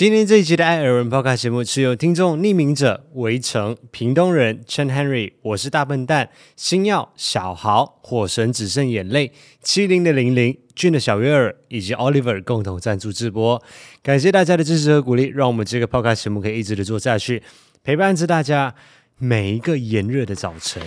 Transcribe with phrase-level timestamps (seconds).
[0.00, 9.30] 今天这一集的艾尔文 Podcast 节目是由听众匿名者围城、屏东人 Chen Henry、我是大笨蛋、星耀、小豪、火神只剩眼泪、
[9.62, 13.62] 七零的零零、俊的小月儿以及 Oliver 共同赞助直播，
[14.02, 17.42] 感谢大家的支持和鼓励，让我们这个 Podcast 节目可以一直的做下去，
[17.84, 18.74] 陪伴着大家
[19.18, 20.80] 每一个炎热的早晨。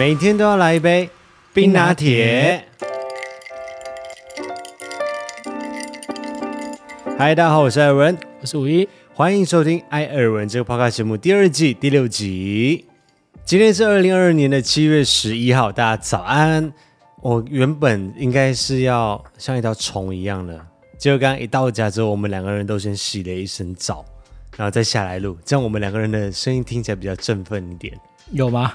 [0.00, 1.10] 每天都要来一杯
[1.52, 2.64] 冰拿铁。
[7.18, 12.86] 嗨，大家好，我是艾尔文，我是五一，欢迎收听艾尔文这个 Podcast 节目第二季第六集。
[13.44, 16.72] 今天是二零二二年的七月十一号，大家早安。
[17.20, 20.58] 我原本应该是要像一条虫一样的，
[20.96, 24.02] 结果刚刚一到家之后，我们两个人都先洗了一身澡，
[24.56, 27.92] 然后再下来录，这样我们两个人的声音听起来比较振奋一点。
[28.32, 28.72] 有吗？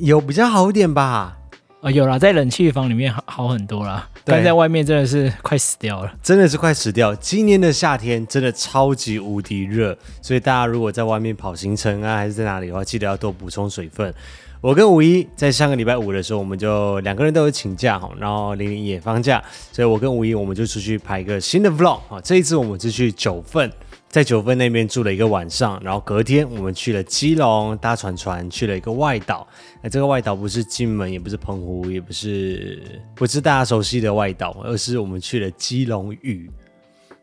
[0.00, 1.02] 有比较好一点吧？
[1.02, 1.36] 啊、
[1.82, 4.08] 哦，有啦，在冷气房里面好好很多啦。
[4.24, 7.14] 但在外面真的是快死掉了，真的是快死掉。
[7.14, 14.12] 今年的夏天真的超级无敌热，所以大家如果在外面跑行程啊，还是在哪里的话，记得要多补充水分。
[14.60, 22.20] 我跟五一在上个礼拜五的时候，我们就两个人都有请假哈，然后玲玲也放假，所以我跟五一我们就出去拍一个新的 vlog 啊。
[22.22, 23.72] 这一次我们是去九份。
[24.08, 29.46] 在九份那边住了一个晚上，然后隔天我们去了基隆搭船船去了一个外岛。
[29.82, 32.82] 那这个外岛不是金门，也不是澎湖，也不是
[33.14, 36.50] 不是大家熟悉的外岛，而是我们去了基隆屿。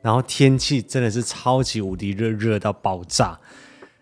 [0.02, 3.38] 然后天气真的是超级无敌热，热到爆炸。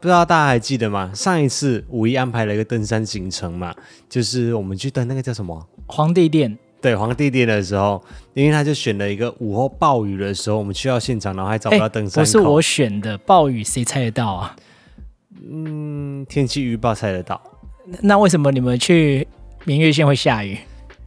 [0.01, 1.09] 不知道大家还记得吗？
[1.15, 3.73] 上一次五一安排了一个登山行程嘛，
[4.09, 6.59] 就是我们去登那个叫什么皇帝殿。
[6.83, 8.03] 对，皇帝殿的时候，
[8.33, 12.19] 因为他就选了一个午后暴雨的时候，我们去到现场，然后还找不到登山口。
[12.19, 14.53] 不是我选的暴雨，谁猜得到啊？
[15.49, 17.41] 嗯，天气预报猜得到。
[18.01, 19.25] 那为什么你们去
[19.63, 20.57] 明月线会下雨？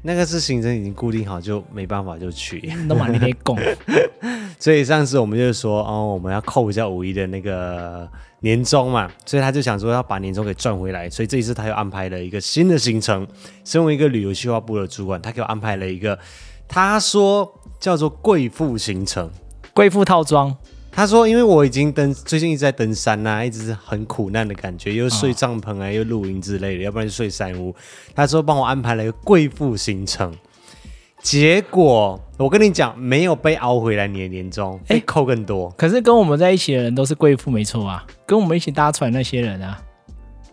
[0.01, 2.73] 那个是行程已经固定好，就没办法就去。
[2.89, 3.59] 那么你得拱。
[4.59, 8.09] 所以上次我们就说，哦，我们要扣一下五一的那个。
[8.47, 13.27] 年终嘛，所以他就想说要把年终给赚回来，所以这一次他又安排了一个新的行程。
[13.65, 16.17] 身为一个旅游计划部的主管，他给我安排了一个，
[16.69, 19.29] 他说叫做贵妇行程，
[19.75, 20.57] 贵妇套装。
[20.93, 27.75] 他说，因为我已经登，最近一直在登山呐、啊，一直是很苦难的感觉，又睡帐篷啊，又露营之类的，要不然就睡山屋。
[28.15, 30.33] 他说帮我安排了一个贵妇行程。
[31.27, 35.69] 结果我跟你讲，没有被熬回来，你的年终哎，扣更多。
[35.77, 38.07] 可是跟我们在一起的人都是贵妇，没错啊。
[38.25, 39.83] 跟我们一起搭船那些人啊，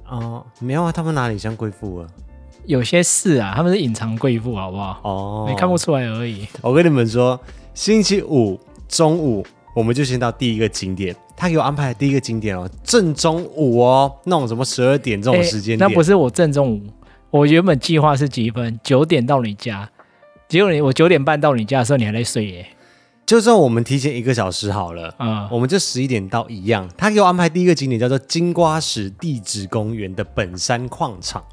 [0.10, 2.08] 哦，没有啊，他们哪里像贵妇啊？
[2.66, 5.00] 有些事啊，他们是隐藏贵妇，好不好？
[5.04, 6.48] 哦，没看不出来而已。
[6.64, 7.40] 我跟你们说，
[7.76, 9.46] 星期五中午
[9.76, 16.82] 我们就先到第一个景点，他给我安排的第一个景点哦，正中午哦，那种什么十二点这种时间点，那不是我正中午，
[17.30, 18.80] 我原本计划是几分？
[18.84, 19.88] 九点到你家。
[20.54, 22.68] 结果你我九点半到你家的时候，你还在睡耶。
[23.26, 26.88] 就算我们提前一个小时好了，嗯，我们就十一点到一样。
[26.96, 31.44] 他给我安排第一个景点叫做金瓜石地质公园的本山矿场。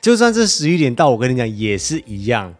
[0.00, 2.54] 就算是十一点到，我跟你讲也是一样，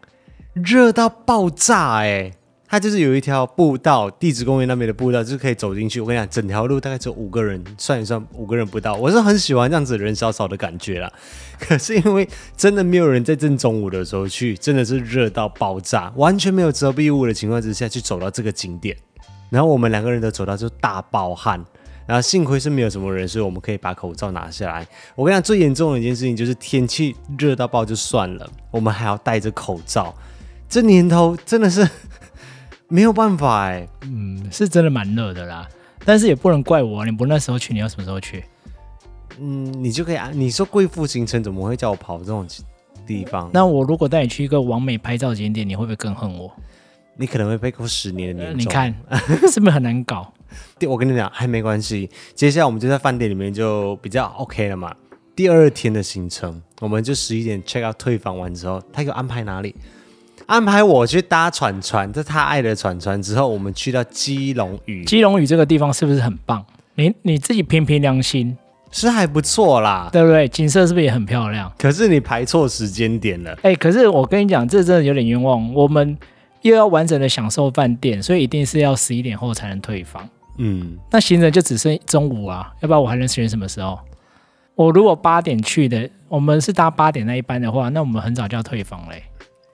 [0.53, 2.33] 热到爆炸哎。
[2.71, 5.99] 它就是有一条步道，地质公园那边的步道，就是可以走进去。
[5.99, 8.93] 我跟你讲，整条路大概只有五个人，算一算五个人不到。
[8.93, 11.11] 我是很喜欢这样子人少少的感觉啦。
[11.59, 18.95] 可是因为真的没有人在正中午的时候去，真的是热到爆炸，完全没有遮蔽物的情况之下去走到这个景点。
[19.49, 21.59] 然后我们两个人都走到就大爆汗，
[22.05, 24.87] 然后幸亏是没有什么人，所以我们可以把口罩拿下来。
[25.15, 30.13] 我跟你讲，最严重的一件事情就是天气热到爆就算了，我们还要戴着口罩。
[30.69, 31.89] 这年头真的是。
[32.89, 35.67] 没有办法哎，嗯，是真的蛮热的啦，
[36.03, 38.43] 但是也不能怪我，你不那时候去，你要什么时候去？
[39.39, 40.31] 嗯，你就可以啊。
[40.33, 42.45] 你说贵妇行程怎么会叫我跑这种
[43.07, 43.49] 地方？
[43.53, 46.51] 那我如果带你去一个完美拍照景点，你会不会更恨我？
[47.15, 48.59] 你可能会被扣十年的年终。
[48.59, 48.93] 你看
[49.51, 50.33] 是不是很难搞？
[50.79, 54.93] 对，我跟你讲还没关系，接下来我们就在饭店里面就比较 OK 了嘛。
[55.35, 59.75] 第二天的行程，我们就十一点 check out 退房完之后，他给我安排哪里？
[60.49, 65.05] 安排我去搭船船，这他爱的船船之后，我们去到基隆屿。
[65.05, 66.65] 基隆屿这个地方是不是很棒？
[66.95, 68.57] 你你自己凭凭良心，
[68.89, 70.47] 是还不错啦，对不对？
[70.47, 71.71] 景色是不是也很漂亮？
[71.77, 73.55] 可是你排错时间点了。
[73.61, 75.71] 哎，可是我跟你讲，这真的有点冤枉。
[75.75, 76.17] 我们
[76.63, 80.27] 又要完整的享受饭店，所以一定是要十一点后才能退房。
[80.57, 83.99] 嗯，那行程就只剩中午啊，要不然我还能选什么时候？
[84.73, 89.21] 我如果八点去的，我们是搭八点那一班的话，那我们很早就要退房嘞。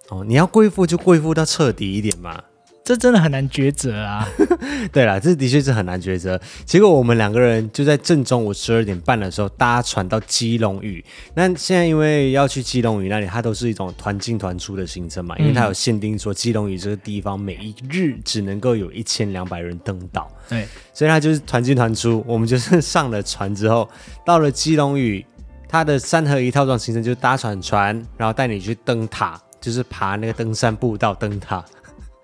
[0.10, 2.40] 哦，你要贵妇就贵妇到彻底一点嘛，
[2.84, 4.28] 这真的很难抉择啊！
[4.94, 6.40] 对了，这的确是很难抉择。
[6.64, 11.04] 结果我们两个人就在正中午十二点半的时候搭船到基隆屿。
[11.34, 20.32] 那现在因为要去基隆屿那里，它都是一种团进团出的行程嘛，因为它有限定说基隆屿这个地方每一日只能够有一千两百人登岛。
[20.48, 22.24] 对，所以它就是团进团出。
[22.28, 23.90] 我们就是上了船之后，
[24.24, 25.26] 到了基隆屿，
[25.68, 31.66] 它的三合一套装行程就是搭船船，然后带你去登塔，就是爬那个登山步道灯塔。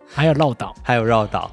[0.05, 1.49] 还有绕岛，还有绕岛，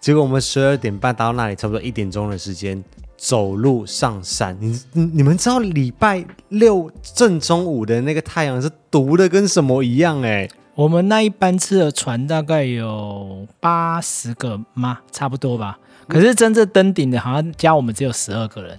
[0.00, 2.82] 结果我们十二点半到那里，差不多一点钟的时间，
[3.16, 4.56] 走路上山。
[4.60, 10.20] 你你们知道礼拜六正中午的那个太阳是毒的跟什么一样？
[10.22, 14.98] 哎，我们那一班次的船大概有八十个吗？
[15.12, 15.78] 差不多吧。
[16.08, 18.76] 可是真正登顶的，好像加我们只有十二个人。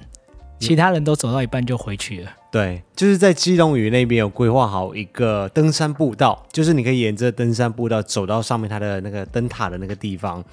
[0.59, 2.31] 其他人都走到一半就回去了。
[2.51, 10.43] 对，就是在基隆屿那边有规划好一个登山步道，就是你可以沿着登山步道走到上面它的那个灯塔的那个地方，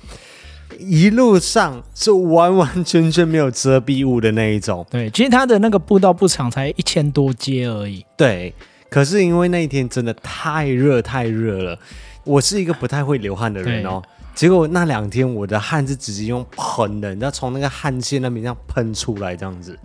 [0.79, 4.87] 一路上是完完全全没有遮蔽物的那一种。
[4.91, 8.05] 对，其实它的那个步道不长，才一千多阶而已。
[8.17, 8.53] 对，
[8.91, 11.79] 可是因为那一天真的太热太热了，
[12.25, 14.03] 我是一个不太会流汗的人哦。
[14.35, 19.79] 结果那两天我的汗是直接用喷的，你知道从那个汗腺那边这样喷出来这样子。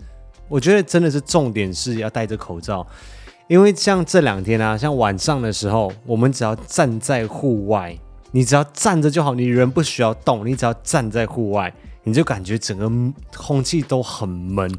[0.52, 2.86] 我觉得真的是重点是要戴着口罩，
[3.48, 7.98] 因为像这两天啊，像晚上的时候，我们只要站在户外，
[8.32, 11.72] 你只要站着就好，你人不需要动，你只要站在户外，
[12.04, 12.86] 你就感觉整个
[13.34, 14.70] 空气都很闷。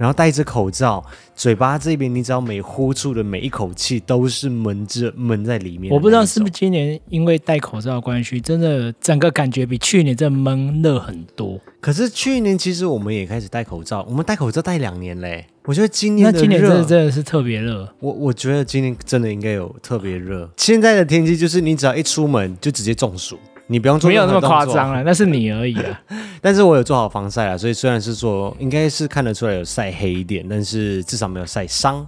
[0.00, 1.04] 然后戴着口罩，
[1.34, 5.92] 嘴巴这边你只要每呼出的每一口气都是闷着闷在里面。
[5.92, 11.60] 我不知道是不是今年因为戴口罩的关系，真的整个感觉比去年这闷热很多。
[11.82, 15.44] 可是去年其实我们也开始戴口罩，我们戴口罩戴两年嘞。
[15.66, 17.86] 我觉得今年的那今年真的真的是特别热。
[18.00, 20.50] 我我觉得今年真的应该有特别热。
[20.56, 23.38] 现在的天气就是你只要一出门就直接中暑。
[23.70, 26.02] 你不用做，没有那么夸张了，那是你而已啊。
[26.42, 32.04] 但是我有做好防晒啊，所以虽然是说应该是看得出来有晒黑一点，但是至少没有晒伤。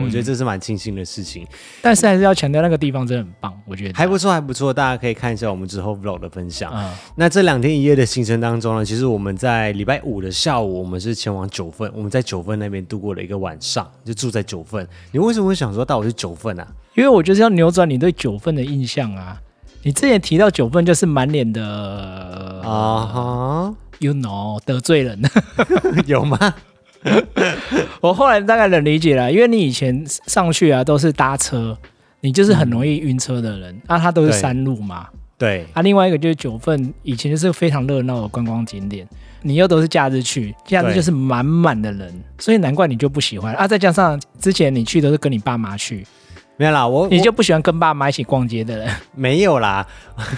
[0.00, 1.42] 我觉得这是蛮庆幸的事情。
[1.42, 1.48] 嗯、
[1.82, 4.72] 但是还是要强调那个地方真的很棒，我觉得还不错，还不错。
[4.72, 6.72] 大家可以看一下我们之后 vlog 的分享。
[6.72, 14.86] 嗯、那这两天一夜的行程当中呢，其实我们在礼拜五的下午，我们是前往九份，我们在九份那边度过了一个晚上，就住在九份。
[15.10, 16.66] 你为什么会想说带我去九份啊？
[16.94, 19.36] 因为我就是要扭转你对九份的印象啊。
[19.82, 21.62] 你之前提到九份就是满脸的
[22.64, 25.20] 啊哈，you know 得罪人，
[26.06, 26.38] 有吗？
[28.00, 31.76] 我后来大概能理解了，因为你以前上去啊都是搭车，
[32.20, 35.08] 你就是很容易晕车的人，嗯、啊，它都是山路嘛。
[35.36, 35.66] 对。
[35.72, 39.04] 啊，另外一个就是九份以前就是非常热闹的观光景点，
[39.42, 43.66] 你又都是假日去，假日就是满满的人，所以难怪你就不喜欢啊。
[43.66, 46.06] 再加上之前你去都是跟你爸妈去。
[46.62, 48.88] 没有啦，我你就不喜欢跟爸妈一起逛街的人？
[49.16, 49.84] 没有啦，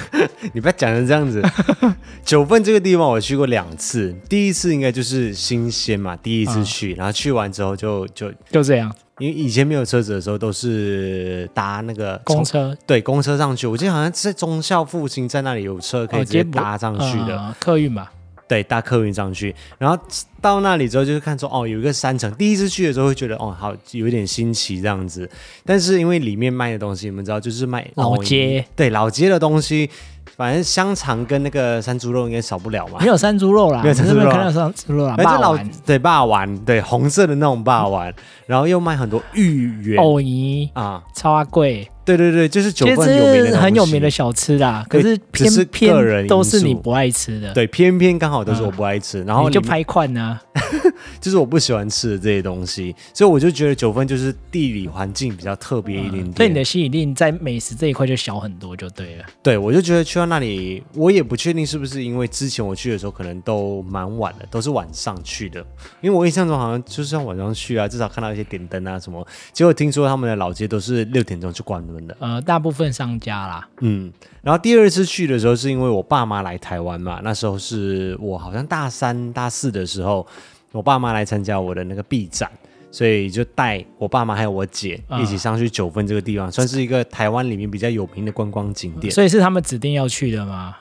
[0.55, 1.43] 你不要讲成这样子。
[2.25, 8.91] 九份这个地方我去过两次，第一次应该就是新鲜嘛，第一次去，嗯、然后去完之后就就就这样。
[9.19, 13.67] 因为以前没有车子的时候，都是搭那个公车，对，公车上去。
[13.67, 18.11] 我记得好像在中校附近在那里有车可以直接搭上去的，客运吧。
[18.47, 19.99] 对，搭客运上去，然后
[20.41, 22.33] 到那里之后，就是看说哦，有一个山城。
[22.35, 25.29] 第一次去的时候会觉得哦，好有一点新奇这样子。
[25.65, 29.89] 但是因为里面卖的东西，你们知道，就是卖老街，对老街的东西。
[30.37, 32.99] 反正香肠跟那个山猪肉应该少不了嘛。
[32.99, 35.15] 没有山猪肉啦，没有山猪肉，看到山猪肉啦。
[35.17, 35.57] 反正老
[35.87, 38.13] 对霸王，对红色的那种霸王，
[38.47, 41.89] 然后又卖很多芋圆、藕泥啊，超阿贵。
[42.05, 44.85] 对对对，就是九份有名的很有名的小吃啦。
[44.89, 47.53] 可是偏偏都是你不爱吃的。
[47.55, 50.39] 对，偏偏刚好都是我不爱吃，然后你就拍款呢。
[51.21, 56.33] 就是我不喜欢吃的这些东西，所以我就觉得九份就是地理环境比较特别一点点。
[56.33, 59.25] 对你的吸引力在美食这一块就小很多，就对了。
[59.43, 65.65] 对，我就觉得去到那里，我也不确定是不是因为之前我去的时候可能都蛮晚的，都是晚上去的。
[66.01, 69.27] 因为我印象中好像就是要晚上去啊，至少看到一些点灯啊什么。
[69.53, 71.85] 结果听说他们的老街都是六点钟就关
[72.19, 73.69] 呃，大部分商家啦。
[73.81, 80.27] 嗯，然后第二次去的时候是因为我爸妈来台湾嘛，那时候是我好像大三大四的时候。
[80.73, 82.51] 我爸妈来参加我的那个 B 展，
[82.91, 89.15] 所以就带我爸妈还有我姐一起上去九份这个地方，嗯、算是一个台湾里面比较有名的观光景点。
[89.15, 90.75] 所以是他们指定要去的吗？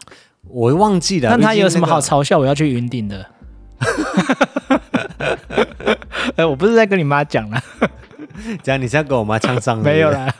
[0.48, 1.29] 我忘记了。
[1.29, 3.24] 那他有什么好嘲笑我要去云顶的？
[6.36, 7.62] 哎、欸，我不是在跟你妈讲了，
[8.63, 9.77] 讲你是要跟我妈呛上？
[9.77, 10.34] 没有啦。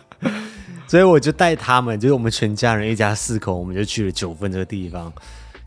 [0.94, 5.12] 所以我就带他们，就是我们全家人一家四口，我们就去了九份这个地方。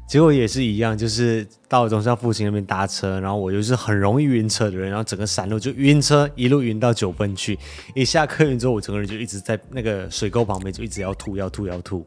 [0.07, 7.59] 结果也是一样，就是到了忠孝复兴那边搭车，然后我就是很容易晕车的人，然后整个山路就晕车，一路晕到九份去。
[7.93, 12.07] 一下客运之后，我整个人就一直在那个水沟旁边，就一直要吐，要吐，要吐。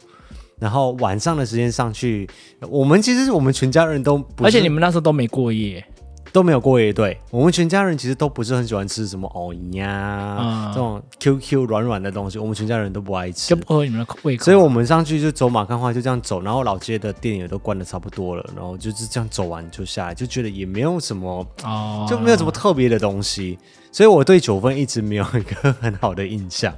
[0.58, 2.26] 然后晚上的时间上去，
[2.70, 5.86] 我们其实我们全家人都，而且你们那时候都没过夜。
[6.32, 14.46] 都没有过夜，对，我们全家人其实都不是很喜欢吃什么藕呀、嗯、这种 QQ 软软的东西，我们全家人都不爱吃，就不合你们的胃口。
[14.46, 23.58] 所以我们上去就走马看花，就这样走，然后老街的店也都关的差不多了，然后就是这样走完就下来，就觉得也没有什么，哦、就没有什么特别的东西，
[23.92, 26.74] 所以我对九份一直没有一个很好的印象。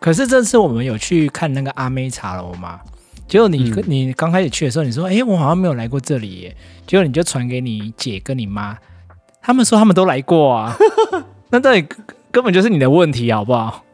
[0.00, 2.80] 可是这次我们有去看那个阿妹茶楼吗？
[3.32, 8.76] 结果你、嗯、你刚开始去的时候，你说：“哎，我好像没有来过这里耶。”结果你就传给你姐跟你妈，
[9.40, 10.76] 他们说他们都来过啊。
[11.48, 11.82] 那到底
[12.30, 13.84] 根本就是你的问题，好不好？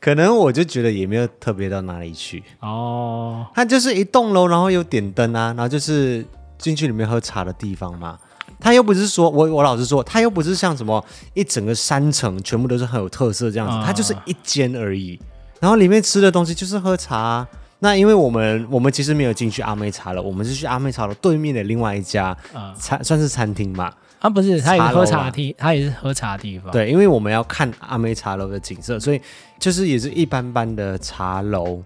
[0.00, 3.44] 可能我就觉得也没有特别到哪里去哦。
[3.54, 6.24] 它就是一栋楼，然后有点灯啊，然后就是
[6.56, 8.18] 进去里面喝茶的地方嘛。
[8.58, 15.20] 它又不是说我我老实说，它又不是像什么一整个山城全部都是很有特色这样子，它就是一间而已。
[15.60, 17.48] 然后里面吃的东西就是喝茶啊。
[17.86, 22.36] 那因为我们我们其实没有进去阿妹茶楼，我们是去阿妹茶楼对面的另外一家
[22.76, 23.92] 餐，算是餐厅嘛。
[24.18, 26.72] 啊，不是，他也是喝茶的，他也是喝茶的地方。
[26.72, 29.20] 对，因为我们要看阿妹茶楼的景色，所以
[29.60, 31.80] 就是也是一般般的茶楼，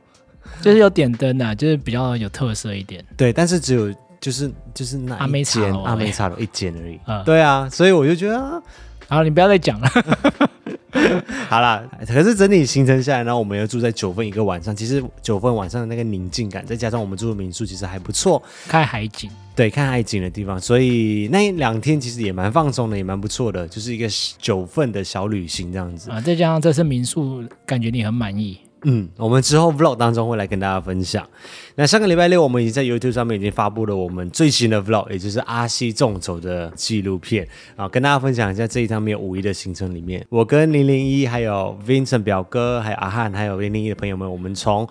[0.63, 3.05] 就是有点灯啊，就是比较有特色一点。
[3.15, 6.99] 对，但是只有就是就是那阿妹茶楼，阿妹茶楼一间而已。
[7.07, 8.63] 嗯，对啊，所以我就觉得，
[9.07, 9.91] 好，你不要再讲了。
[11.49, 14.75] 好啦，可是整体行程下来，然后我们又住在九份一个晚上。
[14.75, 19.31] 其实九份晚上的那个宁静感，再加上我们住的民宿，其实还不错，看海景。
[19.55, 26.21] 对，看海景的地方，所以那两天其实也蛮放松的，也蛮不错的，就是一个九份的小旅行这样子啊。
[26.21, 28.59] 再加上这次民宿，感觉你很满意。
[28.85, 31.29] 嗯，我们之后 vlog 当中会来跟大家分享。
[31.75, 37.47] 那上个礼拜六，我们已经在 YouTube 上面已经发布了我们最新的 vlog，也就是阿西纵走的纪录片
[37.77, 44.89] 啊，跟大家分享一下这一趟没有五一的行程里面，我跟零零一还有 Vincent 表哥，还有阿汉，还有零零一的朋友们，我们从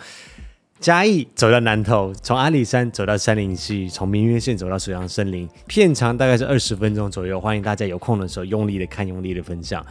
[0.80, 9.86] 嘉义走到南投，从阿里山走到杉林溪，从明月线走到水漾森林，片长大概是二十分钟左右，欢迎大家有空的时候用力的看，用力的分享。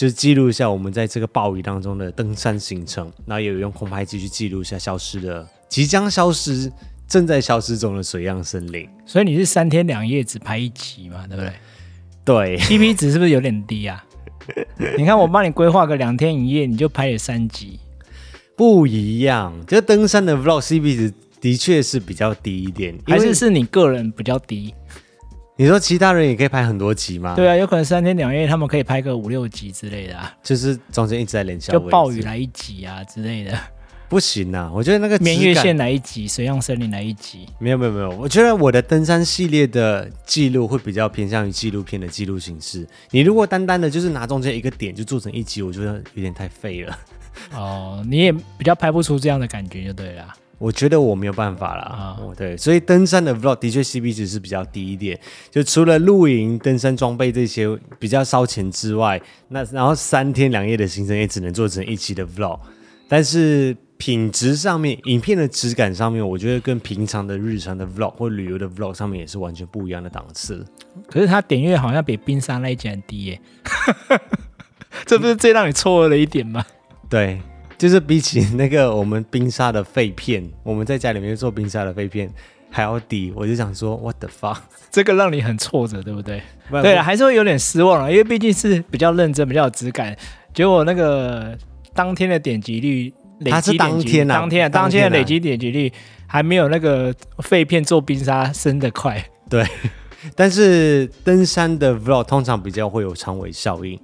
[0.00, 6.72] 就是记录一下我们在这个暴雨当中的登山行程，然后也有用空拍机去记录一下消失的、即将消失、
[7.06, 8.88] 正在消失中的水漾森林。
[9.04, 11.26] 所以你是三天两夜只拍一集嘛？
[11.26, 11.52] 对不对？
[12.24, 14.02] 对，CP 值是不是有点低啊？
[14.96, 17.78] 你看我帮你规划个两天一夜，你就拍了三集，
[18.56, 19.52] 不一样。
[19.66, 24.74] 这登山的 Vlog CP 值的确是比较低一点，还是是你个人比较低？
[25.60, 27.34] 你说其他人也可以拍很多集吗？
[27.36, 33.52] 对啊，有可能三天两夜他们可以拍个五六集之类的啊，就是中间一直在连消，就暴雨来一集啊之类的。
[34.08, 37.46] 不行啊，我觉得那个明月线来一集，水漾森林来一集。
[37.58, 42.88] 没有没有没有，我觉得我的登山系列的记录会比较偏向于纪录片的记录形式。
[43.10, 46.98] 你如果单单的就是拿中间一个点就做成一集，我觉得有点太废了。
[47.52, 50.26] 哦，你也比较拍不出这样的感觉就对了。
[50.60, 55.18] 我觉得我没有办法啦，啊、哦，对，所以登山的 vlog 的确 CP 值是比较低一点，
[55.50, 57.66] 就除了露营、登山装备这些
[57.98, 62.60] 比较烧钱之外，那然后三天两夜的行程也只能做成一期的 vlog，
[63.08, 70.62] 但是品质上面，影片的质感上面，我觉得跟平常的日常的 vlog 或旅游的 vlog 上面也是完全不一样的档次。
[71.08, 73.40] 可是它点阅好像比冰山那一集很低耶，
[75.06, 76.62] 这不是最让你错愕的一点吗？
[77.08, 77.40] 对。
[77.80, 82.30] 就是比起那个我们冰沙的废片，我们在家里面做冰沙的废片
[82.68, 84.58] 还要低，我就想说，what the fuck，
[84.90, 86.42] 这个让你很挫折，对不对？
[86.68, 90.14] 不对了，还是会有点失望了，因为毕竟是比较认真、比较有质感。
[90.52, 91.56] 结果那个
[91.94, 95.90] 当天的点击率，累积当天啊，当天啊，当天的累积点击率
[96.26, 99.24] 还没有那个废片做冰沙升得快。
[99.48, 99.64] 对，
[100.36, 103.98] 但是登山的 vlog 通常比较会有长尾效应。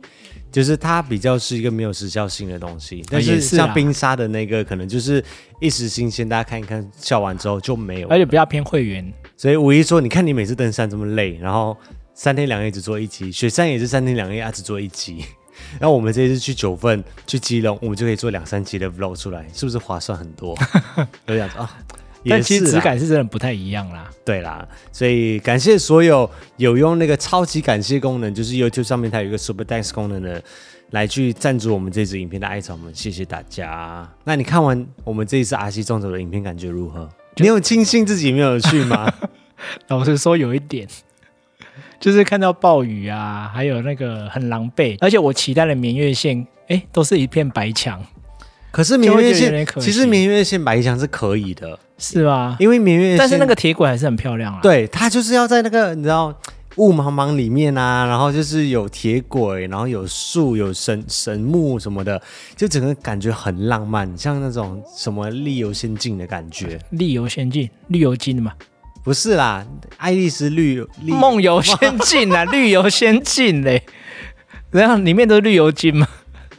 [0.56, 5.22] 就是它比较是一个没有时效性的东西，但是像冰沙的那个，可能就是
[5.60, 9.12] 一时新鲜，大家看一看，笑完之后就没有，而且比较偏会员。
[9.36, 11.76] 所以五一说，你看你每次登山这么累，然后
[12.14, 15.22] 三天两夜只做一集，雪山也是三天两夜啊只做一集，
[15.78, 20.56] 然后我们这次去九份、去基隆，我们就可以做两三集的 vlog 出来，是不是划算很多？
[21.28, 21.78] 有这样子啊。
[22.28, 30.42] 但其实质感是真的不太一样啦，对啦，所以感谢所有有用那个超级感谢功能，就是 YouTube 上面它有一个 Super Thanks 功能的，
[30.90, 34.08] 来去赞助我们这支影片的艾草们，谢谢大家。
[34.24, 37.08] 那你看完我们这一次阿西众筹的影片，感觉如何？
[37.36, 39.12] 你有庆幸自己没有去吗？
[39.88, 40.86] 老实说，有一点，
[42.00, 48.04] 就是看到暴雨啊，还有那个很狼狈，而且我期待的明月线，哎，都是一片白墙。
[48.70, 51.78] 可是明月线，其实明月线白墙是可以的。
[51.98, 52.56] 是吧？
[52.58, 54.60] 因为明月，但是那个铁轨还是很漂亮啊。
[54.62, 56.34] 对，它就是要在那个你知道
[56.76, 62.20] 雾茫茫里面啊，然后就是有铁轨，然后有树，有神神木什么的，
[62.54, 66.78] 就整个感觉很浪漫，像那种什么绿游仙境的感觉。
[66.90, 68.52] 绿游仙境，绿油精嘛？
[69.02, 69.64] 不是啦，
[69.96, 73.82] 爱丽丝绿梦游仙境啊， 绿游仙境嘞，
[74.70, 76.06] 然后里面都是绿油精吗？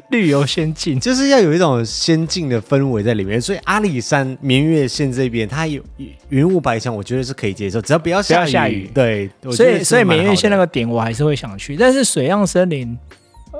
[0.11, 5.81] 绿游仙境就是要有一种仙境的氛围在里面，所以阿里山明月线这边它有
[6.29, 8.51] 云雾白墙，我觉得是可以接受，只要不要下雨。
[8.51, 8.89] 下雨。
[8.93, 12.97] 对，所以所以明月线那个点我还是会想去，但是水漾森林，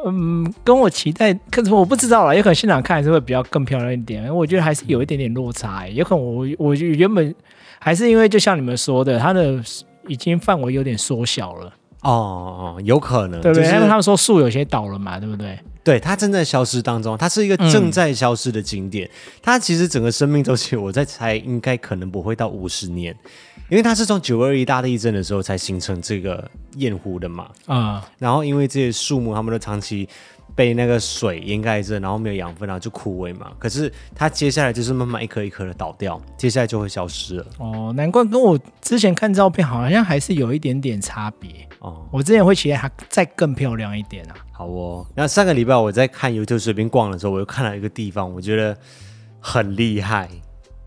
[0.05, 7.35] 嗯，跟我期待，可是我不知道啦，有可能现场看还是会比较更漂亮一点，我觉得还是有一点点落差，有可能我我原本
[7.79, 9.61] 还是因为就像你们说的，它的
[10.07, 11.73] 已经范围有点缩小了。
[12.03, 13.67] 哦，有可能，对不对？
[13.67, 15.59] 因为他们说树有些倒了嘛，对不对？
[15.87, 19.07] 对，它正在消失当中，它是一个正在消失的景点。
[19.07, 23.15] 嗯、它其实整个生命周期，我在猜，应该可能不会到五十年，
[23.69, 27.45] 因为它是从九二一大地震的时候才形成这个堰湖的嘛。
[27.67, 30.09] 啊、嗯，然后因为这些树木，它们都长期。
[30.55, 33.51] 被那个水掩盖着，然后没有养分，然后就枯萎嘛。
[33.59, 37.45] 可是它接下来就是慢慢一颗一颗的倒掉，接下来就会消失了。
[37.59, 41.51] 哦，难怪跟我之前看照片好像还是有一点点差别。
[41.77, 44.35] 哦，我之前会期待它再更漂亮一点啊。
[44.57, 48.75] 好哦，那上个礼拜我在看 YouTube 随便逛的时候，我又看到一个地方，我觉得
[49.39, 50.27] 很厉害。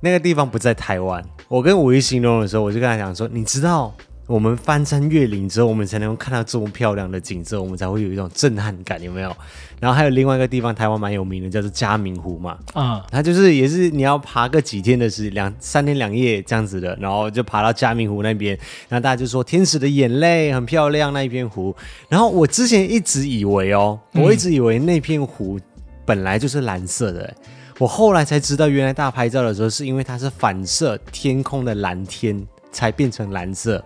[0.01, 3.95] 那个地方不在台湾，我跟五一形容的时候，我就跟他讲说，你知道。
[4.31, 9.37] 我们翻山越岭之后，我们才能看到这么漂亮的景色，我们才会有一种震撼感，有没有？
[9.81, 12.53] 然后还有另外一个地方，台湾蛮有名的，叫做嘉明湖嘛。
[12.73, 18.57] 啊、嗯，它就是也是你要爬个几天的时两三天两夜这样子的，然后就爬到嘉明湖那边，
[18.89, 21.75] 然后大家就说天使的眼泪很漂亮那一片湖。
[22.09, 25.59] 然后我之前一直以为哦，我一直以为那片湖
[26.07, 27.35] 本来就是蓝色的，
[27.79, 33.85] 我后来才知道，原来大家拍照的时候是因为它是反射天空的蓝天才变成蓝色。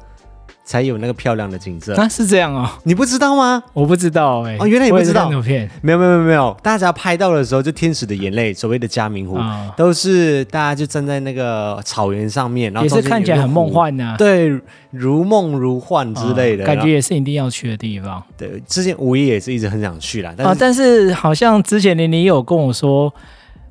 [0.65, 1.95] 才有那个漂亮的景色。
[1.95, 3.63] 啊，是这样哦，你不知道吗？
[3.73, 14.59] 我不知道哎、欸，哦，原来你不知道，没有没有没有没有没有，大家拍到的时候就天使的眼泪，所谓的嘉明湖，哦、都是大家就站在那个草原上面，然后也是看起来很梦幻呐、啊，对，
[14.91, 18.23] 如梦如幻之类的、哦，感觉也是一定要去的地方。
[18.37, 23.13] 对，之前五一也是一直很想去啦，但是、哦、但是好像之前你你有跟我说，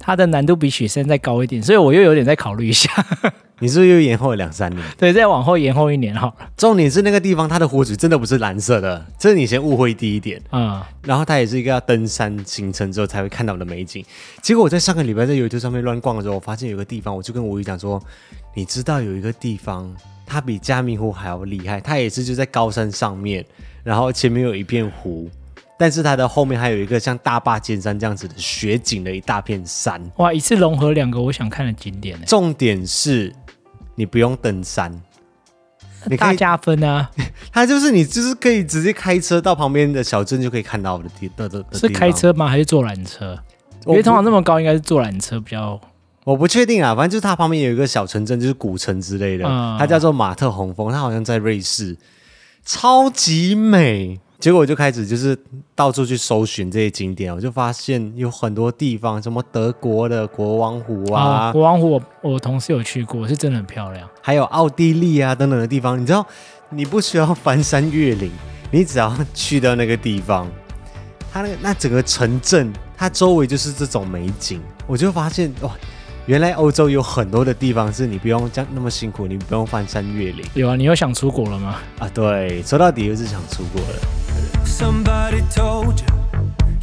[0.06, 2.92] 它的难度比雪山再高一点，所以我又有点在考虑一下。
[3.60, 4.86] 你是不是又延后了两三年？
[4.98, 6.34] 对，再往后延后一年好了。
[6.58, 10.42] 重点是那个地方，它的湖水真的不是蓝色的，这是你先误会第一点。
[10.52, 14.04] 嗯，然后它也是一个要登山行程之后才会看到的美景。
[14.42, 18.04] 结果我在上个礼拜在 YouTube 上面乱逛的时候，我发现有个地方，我就跟吴宇讲说
[18.54, 19.90] ：“你知道有一个地方，
[20.26, 23.46] 它比加明湖还要厉害，它也是就在高山上面，
[23.82, 25.30] 然后前面有一片湖，
[25.78, 30.02] 但是它的后面还有一个像大坝尖山这样子的雪景的一大片山。
[30.18, 32.20] 哇，一次融合两个我想看的景点。
[32.26, 33.34] 重点是。
[33.96, 34.92] 你不用登山，
[36.06, 37.12] 你大加分啊！
[37.54, 41.78] 它就是你，就是可以直接开车到旁边的小镇就可以看到的地的的的。
[41.78, 42.48] 是开车吗？
[42.48, 43.38] 还是坐缆车？
[43.86, 45.80] 因为通常那么高，应该是坐缆车比较。
[46.24, 51.96] 我不确定啊，反正就是它旁边有一个小城镇，就是古城之类的，嗯、它叫做马特洪峰，它好像在瑞士，
[52.66, 54.20] 超级美。
[54.44, 55.40] 结果我就开始就是
[55.74, 64.06] 到处去搜寻这些景点，我就发现有很多地方，什么德国的国王湖啊，哦、国王湖我我同事有去过，是真的很漂亮。
[64.22, 66.28] 还有奥地利啊等等的地方，你知道，
[66.72, 68.30] 你不需要翻山越岭，
[68.70, 70.46] 你只要去到那个地方，
[71.32, 75.72] 它那个那整个城镇，它周围就是这种美景，我就发现哇。
[76.26, 80.46] 原来欧洲有很多的地方是你不用这样那么辛苦，你不用翻山越岭。
[80.54, 81.76] 有啊，你又想出国了吗？
[82.00, 84.00] 啊，对，说到底又是想出国了。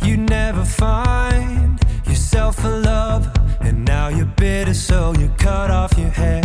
[0.03, 3.25] You never find yourself love
[3.61, 6.40] and now you're bitter, so you cut off your hair.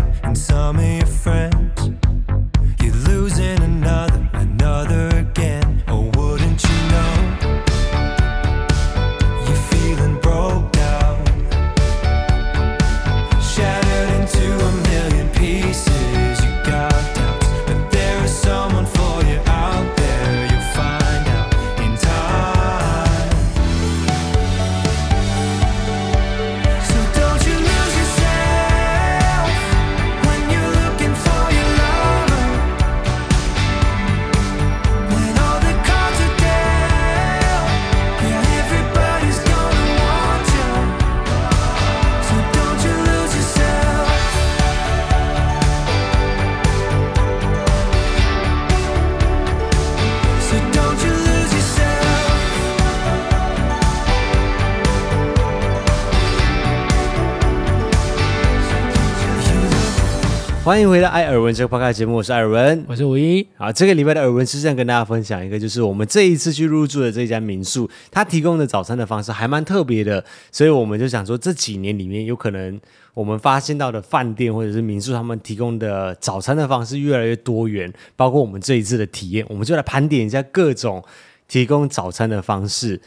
[60.76, 63.48] 欢迎回到艾尔文这个 podcast 节目，我是艾尔文，我是五一。
[63.56, 72.78] 好，这个礼拜的耳闻是这样跟大家分享一个，就是我们这一次去入住的这家民宿，它提供的早餐的方式还蛮特别的，所以我们就想说，这几年里面有可能
[73.14, 81.02] 我们发现到的饭店或者是民宿，他们提供的早餐的方式越来越多元，包括我们这一次的体验，我们就来盘点一下各种
[81.48, 83.00] 提供早餐的方式，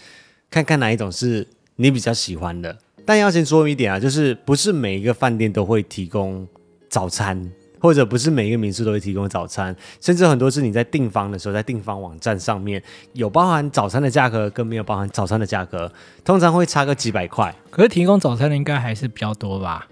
[0.51, 2.79] 看看哪一种是你比较喜欢的。
[3.05, 6.49] 但要先说明一点啊，就是不是每一个饭店都会提供。
[6.91, 15.91] 早餐，或者不是每一个民宿都会提供早餐，甚至很多是你在订房的时候，在订房网站上面有包含早餐的价格，跟没有包含早餐的价格，
[16.25, 17.55] 通常会差个几百块。
[17.71, 19.87] 可是提供早餐的应该还是比较多吧？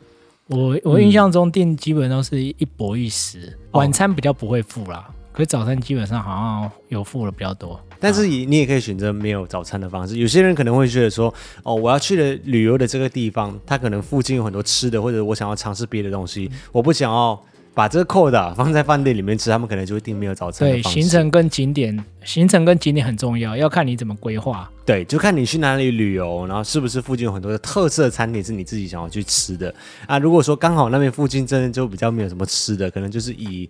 [0.48, 5.08] 我我印象中订基本都是一博一食，晚餐比较不会付啦。
[5.32, 7.78] 可是早餐基本上好像有付的比较多。
[7.98, 10.16] 但是你你也可以选择没有早餐的方式。
[10.18, 17.38] 有些人可能会觉得说，哦，我要去的旅游的这个地方，它可能附近有很多吃的，或者我想要尝试别的东西，我不想要
[17.76, 20.66] 把这个扣的放在饭店里面吃，他们可能就会订没有早餐。
[20.66, 24.66] 对，行程跟景点，行程跟景点很重要，要看你怎么规划。
[24.86, 29.74] 对，就看你去哪里旅游，然后是不是附近有很多的特色餐点是你自己想要去吃的
[30.06, 30.18] 啊？
[30.18, 33.68] 如果说刚好那边附近真的就比较没有什么吃的，可能就是以。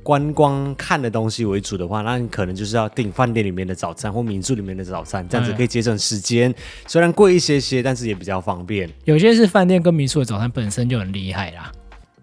[0.00, 6.54] 观光看的东西为主的话，那你可能就是要订饭店里面的早餐或民宿里面的早餐，这样子可以节省时间。
[6.86, 8.88] 虽然贵一些些，但是也比较方便。
[9.04, 11.70] 有些是饭店跟民宿的早餐本身就很厉害啦。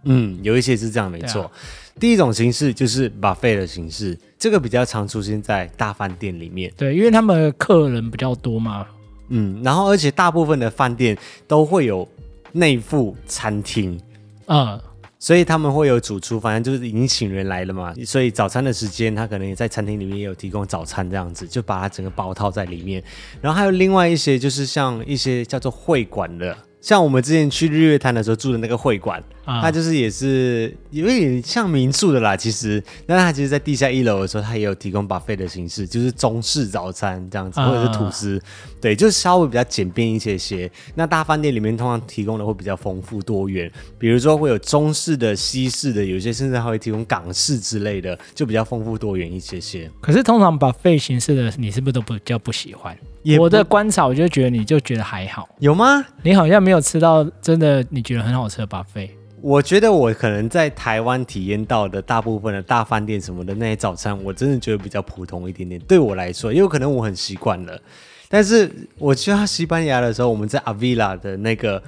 [0.05, 1.43] 嗯，有一些是这样，没错。
[1.43, 1.51] 啊、
[1.99, 6.71] 第一种形式就是 buffet 的形式，这个比较常出现在大饭店里面。
[6.77, 8.87] 对，因为他们客人比较多嘛。
[9.29, 12.07] 嗯，然后而且大部分的饭店都会有
[12.53, 13.99] 内附餐厅。
[14.47, 14.79] 嗯。
[15.17, 17.95] 所以他们会有主厨，反正就是已经请人来了嘛。
[18.05, 23.01] 所以早餐的时间，他可能也在餐厅里面也有提供早餐这样子，就把它整个包套在里面。
[23.41, 26.55] 然后还有另外一些，就是像一些叫做会馆的。
[26.79, 32.35] 像我们之前去日月潭的时候住的那个会馆，啊、它就是也是有一点像民宿的啦。
[32.35, 40.69] 其实，但它其实，在地下一楼的时候，它也有提供 buffet 的形式，就是中式早餐这样子，或者是吐司，啊、对，就是稍微比较简便一些些。
[40.95, 49.89] 那大饭店里面通常提供的会比较丰富多元，比如说会有中式的、西式的，有些甚至还会提供港式之类的，就比较丰富多元一些些。
[50.01, 52.97] 可是通常 buffet 形式的，你是不是都比较不喜欢？
[53.39, 56.05] 我的观察，我就觉得你就觉得还好，有吗？
[56.23, 59.09] 你好像没有吃到真的你觉得很好吃的 buffet。
[59.45, 65.79] 我觉得我可能在台湾体验到的大部分的大饭店什么的那些早餐，我真的觉得比较普通一点点。
[65.81, 67.79] 对我来说，也有可能我很习惯了。
[68.27, 71.79] 但是我去到西班牙的时候，我们在 Avila 的那个。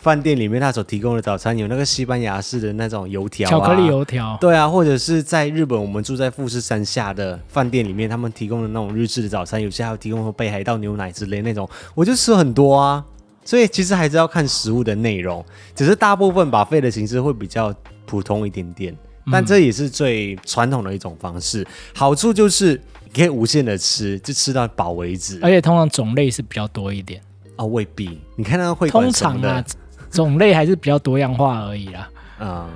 [0.00, 13.04] 饭店里面他所提供的早餐有那个西班牙式的那种油条、啊，巧克力油条，对啊，或者是在日本我们住在富士山下的饭店里面，他们提供的那种日式的早餐，有些还有提供北海道牛奶之类那种，我就吃很多啊。
[13.48, 15.42] 所以其实还是要看食物的内容，
[15.74, 18.94] 只是大部分 buffet 的形式会比较普通一点点，
[19.32, 21.66] 但这也是最传统的一种方式。
[21.94, 27.22] 好处就是你可以无限的吃，就吃到饱为止，而且通常种类是比较多一点
[27.56, 28.20] 啊，未必。
[28.36, 29.64] 你看那个会馆什么的。
[30.10, 32.68] 种类还是比较多样化而已啦， 嗯，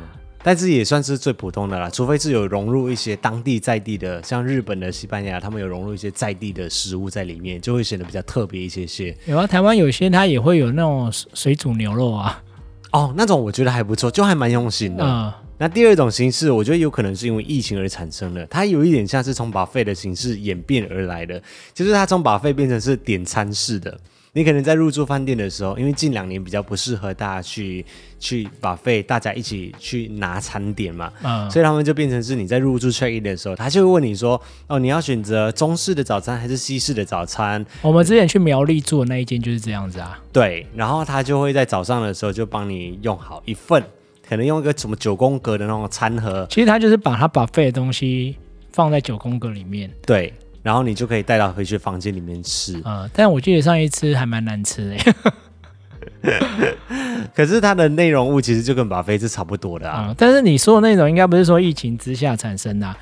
[0.43, 9.17] 但是也算是最普通的啦，除非是有融入一些当地在地的，像日本的、西班牙，他们有融入一些在地的食物在里面，就会显得比较特别一些些。
[9.27, 12.43] 有啊，台湾有些它也会有那种水煮牛肉啊，
[12.91, 15.05] 哦，那种我觉得还不错，就还蛮用心的。
[15.05, 21.41] 嗯，那第二种形式，我觉得有可能是因为疫情而产生的，它有一点像是从 buffet 的形式演变而来的，
[21.73, 23.97] 就是它从 buffet 变成是点餐式的。
[24.35, 27.85] 你可能在入住饭店的时候，因为近两年比较不适合大家去
[28.19, 37.63] 去 buffet，大家一起去拿餐点嘛，嗯，所以他们就变成是你在入住 check in 的时候，他就会问你说，哦，你要选择中式的早餐还是西式的早餐？
[37.83, 40.19] 我们之前去苗栗住的那一间就是这样子啊。
[40.33, 43.85] 对，然后他就会在早上的时候就帮你用好一份，
[44.27, 46.47] 可能用一个什么九宫格的那种餐盒。
[46.49, 48.39] 其实他就是把他 buffet 的东西
[48.73, 49.91] 放在九宫格里面。
[50.07, 50.33] 对。
[50.63, 52.81] 然后你就可以带到回去房间里面吃。
[52.85, 54.97] 嗯，但我记得上一次还蛮难吃的。
[57.35, 60.07] 可是它的内容物其实就跟 buffet 是差不多的啊。
[60.09, 62.97] 嗯，但是你说的内容应该不是说疫情之下产生的啊，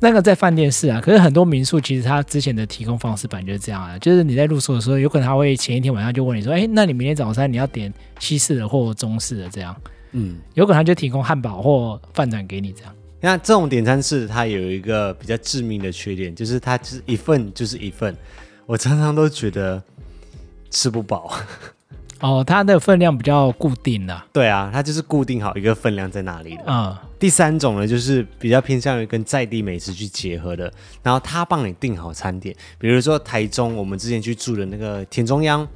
[0.00, 1.00] 那个在饭店是啊。
[1.00, 9.74] 可是很多民宿其实它之前的提供方式本来就是这样啊，就是你在入宿的时候，有可能他会前一天晚上就问你说，哎，那你明天早餐你要点西式的或中式的这样。
[10.12, 12.92] 嗯，有可能他就提供汉堡或饭团给你这样。
[13.22, 18.14] 那这种点餐式，它有一个比较致命的缺点，就是它就是一份就是一份，
[18.66, 19.82] 我常常都觉得
[20.70, 21.32] 吃不饱。
[22.20, 24.22] 哦，它的分量比较固定的。
[24.32, 26.64] 对啊，它就是固定好一个分量在哪里的。
[26.66, 26.96] 嗯。
[27.18, 30.72] 第三种呢，就是比较偏向于跟在地美食去结合的，
[31.04, 35.66] 然后他帮你订好餐点，比如说台中我们之前去住的那个田中央。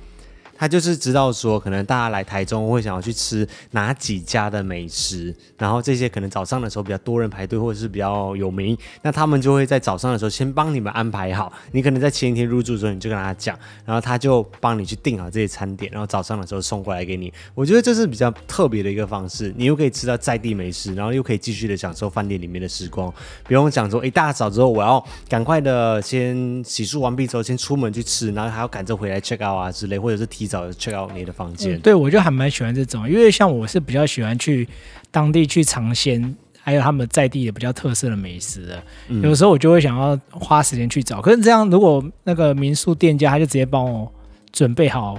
[0.58, 11.52] 他就是知道说，可能大家来台中会想要去吃哪几家的美食，然后这些可能早上的时候比较多人排队，或者是比较有名，那他们就会在早上的时候先帮你们安排好。
[11.72, 17.32] 你可能在前一天入住的时候，你就跟他讲，然后他就帮你去订好这些餐点，然后早上的时候送过来给你。
[17.54, 23.12] 我觉得这是比较特别的一个方式，你又可以吃到在地美食，然后又可以继续的享受饭店里面的时光，
[23.44, 31.74] 不用讲说一大早之后我要赶快的先洗漱完毕之后先出门去吃，然后还要赶着回来 check out 啊之类，或者是提提早 check out 你的房间。
[31.74, 34.66] 嗯，对，我就还蛮喜欢这种，因为像我是比较喜欢去
[35.10, 38.82] 当地去尝鲜，还有他们在地的比较特色的美食的。
[39.08, 44.10] 嗯，有时候我就会想要花时间去找，可是这样如果那个民宿店家他就直接帮我
[44.52, 45.18] 准备好，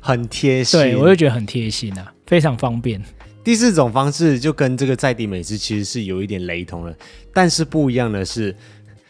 [0.00, 3.02] 很贴心，对，我就觉得很贴心啊，非常方便。
[3.42, 6.94] 第四种方式就跟这个在地美食其实是有一点雷同的，
[7.32, 8.54] 但是不一样的是，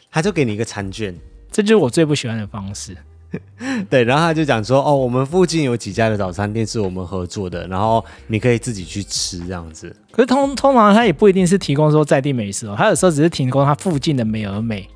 [0.08, 1.12] 他就给你一个餐券，
[1.50, 2.96] 这就是我最不喜欢的方式。
[3.90, 9.94] 对，然后他就讲说，哦，我们附近有几家的早餐店是我们合作的，然后你可以自己去吃这样子。
[10.10, 14.88] 可是通通常他也不一定是提供说在地美食哦，他有时候只是提供他附近的美而美。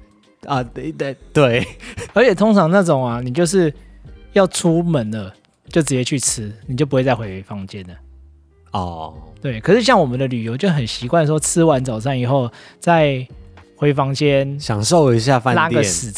[0.46, 1.66] 啊，对对对，
[2.14, 3.72] 而且通常那种啊，你就是
[4.32, 5.32] 要出门了
[5.68, 7.94] 就直接去吃，你就不会再回房间了。
[8.72, 13.24] 哦，对，可是像我们的旅游就很习惯说，吃完早餐以后再
[13.76, 16.10] 回房间享受一下饭店，拉个屎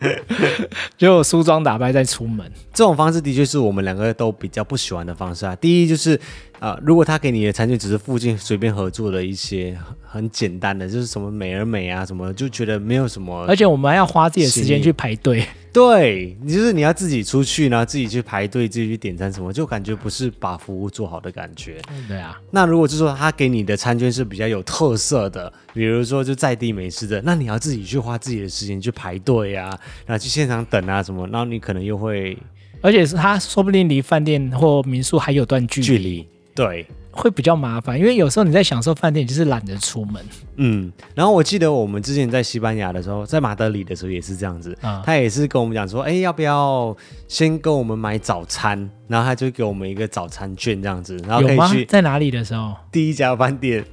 [0.96, 2.50] 就梳妆打扮再出门。
[2.72, 5.56] 这种方式的确是我们两个都比较不喜欢的方式啊。
[5.56, 6.18] 第一就是。
[6.60, 13.46] 啊、呃，如果他给你的餐具只是附近随便合作的一些很简单的，就是什么美而美啊什么，就觉得没有什么。
[13.46, 15.46] 而且我们还要花自己的时间去排队。
[15.78, 21.80] 对，你就是你要自己出去，然后自己去排队，自己去点餐什么，就感觉不是把服务做好的感觉。
[22.08, 22.36] 对啊。
[22.50, 29.70] 那如果是说他给你的餐券是比较有特色的，比如说就在地美食的，那你要自己去花自己的时间去排队啊，
[30.04, 32.36] 然后去现场等啊什么，然后你可能又会，
[32.80, 35.86] 而且是他说不定离饭店或民宿还有段距离。
[35.86, 36.84] 距离对，
[37.18, 40.24] 会比较麻烦，因为有时候你在享受饭店，就是懒得出门。
[40.54, 48.88] 嗯，然后我记得我们之前在西班牙的时候，在马德里的时候也是这样子，嗯、他也是跟我们讲说，哎，要不要先跟我们买早餐？
[49.08, 52.72] 然后他就给我们一个早餐券这样子，然后可以去在哪里的时候？
[52.92, 53.84] 第一家饭店，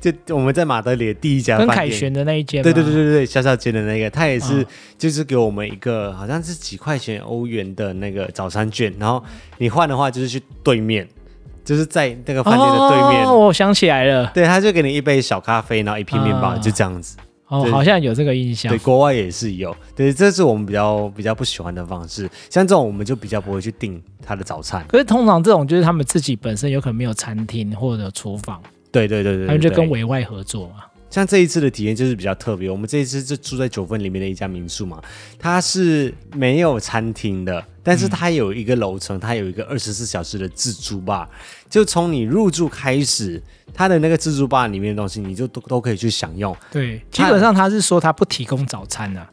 [0.00, 4.64] 就我们在马德里的第一家饭店，跟凯旋的那一间，对对对对对，小小间的那个，他也是
[4.96, 9.20] 就是给我们一个好像是几块钱欧元的那个早餐券，然后
[9.58, 11.08] 你换的话就是去对面。
[11.70, 17.16] 就是在那个饭店的对面，哦，我想起来了，对，他就给你一杯小咖啡，然后一片面包，嗯，就这样子。
[17.46, 18.72] 哦，好像有这个印象。
[18.72, 19.72] 对，国外也是有。
[19.94, 22.28] 对，这是我们比较比较不喜欢的方式。
[22.48, 24.84] 像这种，我们就比较不会去订他的早餐。
[24.88, 28.60] 可是通常这种就是他们自己本身有可能没有餐厅或者厨房。
[28.90, 30.86] 对对对对，对，他们就跟委外合作嘛。
[31.08, 35.02] 像这一次的体验就是比较特别，我们这一次就住在九份里面的一家民宿嘛，
[35.40, 41.28] 它是没有餐厅的，但是它有一个楼层，它有一个二十四小时的自助吧，
[41.70, 43.40] 就从你入住开始，
[43.72, 46.54] 它的那个自助吧里面的东西，你就都都可以去享用。
[46.70, 49.30] 对，基本上他是说他不提供早餐的、啊。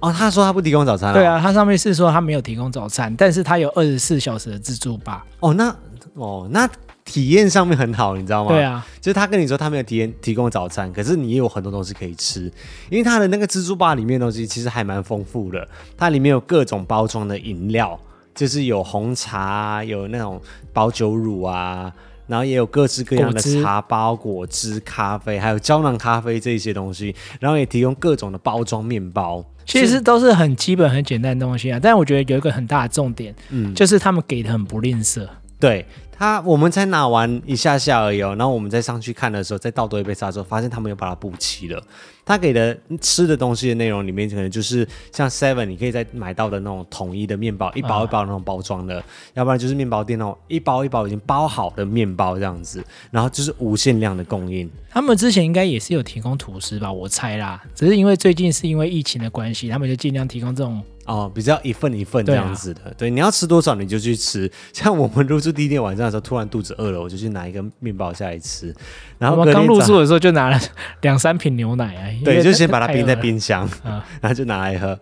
[0.00, 1.12] 哦，他说他不提供早餐、啊。
[1.12, 5.24] 对啊，他上面是说他没有提供早餐，但是他有二十四小时的自助吧。
[5.38, 5.76] 哦，那
[6.14, 6.68] 哦那。
[7.06, 8.48] 体验上面很好，你知道吗？
[8.48, 12.50] 对啊，就是他跟你说他没有提验提供早餐，可是你也有很多东西可以吃，
[12.88, 15.68] 因为他的那个自助吧里面的东西其实还蛮丰富的，
[15.98, 18.00] 它里面有各种包装的饮料，
[18.34, 20.40] 就是有红茶，有那种
[20.72, 21.92] 保酒乳啊，
[22.26, 31.78] 然后也有各式各样的茶包、果汁、咖啡，还有胶囊咖啡这些东西，然后也提供各种的包装面包，其实都是很基本、很简单的东西啊。
[31.82, 35.28] 但是我觉得有一个很大的重点，嗯，就是他们给的很不吝啬，
[35.60, 35.86] 对。
[36.16, 41.82] 他我们才拿完一下下而已哦，然后我们再上去看的时候，再倒多一杯茶之后，发现他们又把它补齐了。
[42.26, 49.02] 他给的吃的东西的内容里面，可能就是像 Seven 你可以在买到的那种统一的面包，一包一包那种包装的，
[49.34, 54.70] 要不然就是面包店那种一包一包已经包好的面包这样子，然后就是无限量的供应。
[54.88, 60.82] 他们之前应该也是有提供吐司吧，我猜啦，只是因为最近是因为疫情的关系，他们就尽量提供这种。
[61.06, 64.50] 哦，比较一份一份这样子的，对，啊、对，你要吃多少你就去吃。
[64.72, 68.74] 像我们入住第一天晚上的时候，突然肚子饿了，我就去拿一个面包下来吃。
[69.18, 70.58] 然后我刚入住的时候就拿了
[71.02, 74.98] 两三瓶牛奶啊， 对，就先把它冰在冰箱，然后就拿来喝。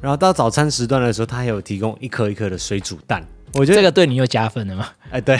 [0.00, 3.22] 然后到早餐时段的时候，他还有提供一颗一颗的水煮蛋，
[3.54, 4.88] 我觉得这个对你又加分了吗？
[5.10, 5.36] 哎，对，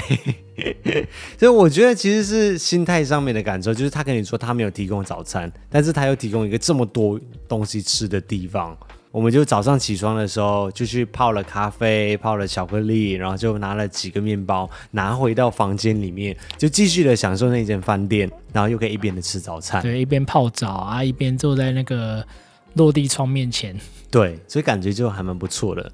[1.39, 7.19] 所以我觉得其实是心态上面的感受，就是他跟你说他没有提供早餐，但是他又提供一个这么多
[7.49, 8.77] 东西吃的地方。
[9.13, 22.25] 我们就早上起床的时候就去泡了咖啡，泡了巧克力，然后就拿了几个面包，拿回到房间里面，就继续的享受那间饭店，然后又可以一边的吃早餐，对，一边泡澡啊，一边坐在那个
[22.75, 23.77] 落地窗面前，
[24.11, 25.91] 对，所以感觉就还蛮不错的。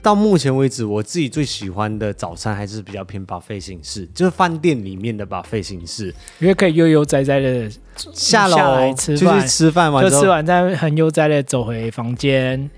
[0.00, 12.70] 到目前为止，我自己最喜欢的早餐还是比较偏 buffet 形式，就是饭店里面的 buffet 形式，因为可以悠悠哉哉的下楼来吃饭，就去吃饭完就吃完再很悠哉的走回房间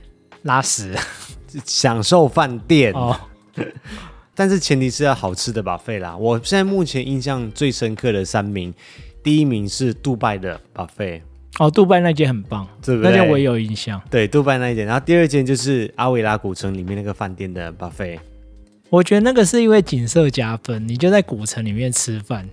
[0.43, 0.95] 拉屎，
[1.65, 2.93] 享受饭店。
[2.95, 3.19] 哦，
[4.35, 6.17] 但是前提是要好吃的 buffet 啦。
[6.17, 8.73] 我现在目前印象最深刻的三名，
[9.23, 11.21] 第一名是杜拜的 buffet。
[11.59, 13.11] 哦，杜拜那间很棒，对不对？
[13.11, 14.01] 那间我也有印象。
[14.11, 18.19] 对，杜拜那一间，然后第二间就是阿维拉古城里面那个饭店的 buffet。
[18.89, 22.49] 我觉得那个是因为景色加分，你就在古城里面吃饭。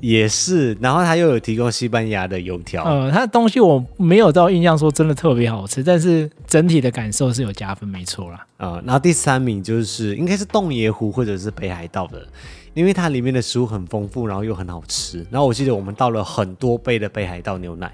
[0.00, 2.84] 也是，然后他又有提供西班牙的油条。
[2.84, 8.46] 呃，他的东西我没有到印象说真的特别好吃，但是整体的感受是有加分，没错啦。
[8.56, 12.26] 啊、呃，然后第三名就是应该是洞爷湖或者是北海道的，
[12.72, 15.26] 因为它里面的食物很丰富，然后又很好吃。
[15.30, 17.92] 然后我记得我们倒了很多杯的北海道牛奶。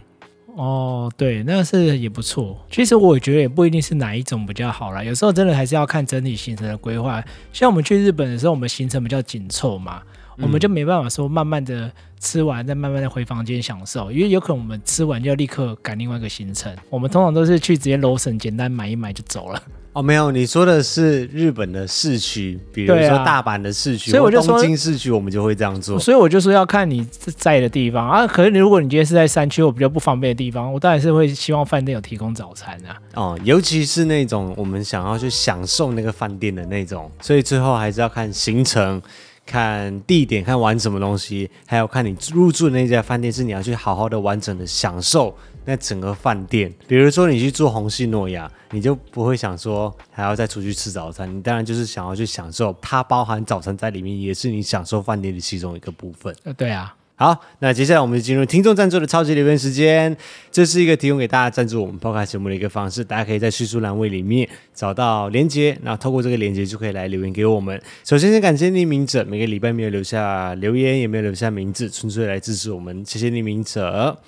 [0.57, 2.59] 哦，对，那个是也不错。
[2.71, 7.23] 其实我觉得也不一定是哪一种比较好啦，有时候真的还是要看整体行程的规划。
[7.53, 10.01] 像我们去日本的时候，我们行程比较紧凑嘛，
[10.39, 16.75] 嗯、我们就没办法说慢慢的吃完再慢慢的回房间享受，因为有可能我们吃完就要立刻赶另外一个行程。
[16.91, 19.63] 我们通常都是去直接楼层简单买一买就走了。
[19.93, 25.99] 哦，没有，你说的是日本的市区，比如说大阪的市区，所以我就说东京市区，我们就会这样做。
[25.99, 28.27] 所以我就说要看你在的地方啊。
[28.27, 32.97] 可是你如果你今天是在山区或比较不方便的地方，我当然是会希望饭店有提供早餐啊。
[33.15, 39.01] 哦，尤其是那种我们想要去享受那个饭店的那种，所以最后还是要看行程。
[39.47, 45.33] 看地点，看玩什么东西，还有看你入住的那家饭店是你要去好好的完整的享受
[45.65, 46.75] 那整个饭店。
[46.89, 56.35] 比如说你去住红系诺亚，你就不会想说还要再出去吃早餐，你当然就是想要去享受，它包含早餐在里面，也是你享受饭店的其中一个部分。
[56.43, 56.96] 呃，对啊。
[57.19, 60.15] 好，那接下来我们就进入听众赞助的超级留言时间。
[60.53, 67.81] 这是一个提供给大家赞助我们 Podcast 节目的一个方式，大家可以在叙述栏位里面找到连接，那透过这个连接就可以来留言给我们。
[68.05, 74.19] 首先，先感谢匿名者，每个礼拜没有留下留言，也没有留下名字，纯粹来支持我们，谢谢匿名者。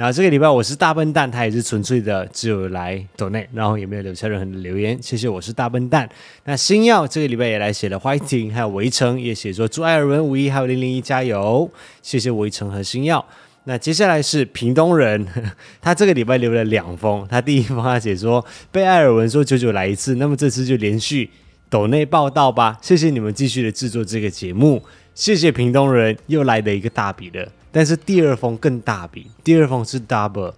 [0.00, 4.98] 然后这个礼拜我是大笨蛋，他也是纯粹的只有来抖内，然后也没有留下任何的留言。
[5.02, 6.08] 谢谢，我是大笨蛋。
[6.46, 11.70] 那星耀这个礼拜也来写了 fighting，还有围城也写说祝艾尔文五一还有零零一加油。
[12.00, 13.22] 谢谢围城和星耀。
[13.64, 15.26] 那接下来是屏东人，
[15.82, 21.28] 他这个礼拜留了两封，他第一封他写说被艾尔文说久久来一次，那么这次就连续
[21.68, 22.78] 抖内报道吧。
[22.80, 24.82] 谢谢你们继续的制作这个节目。
[25.14, 27.46] 谢谢屏东人又来了一个大笔的。
[27.72, 30.52] 但是第二封更大笔，第二封是 double。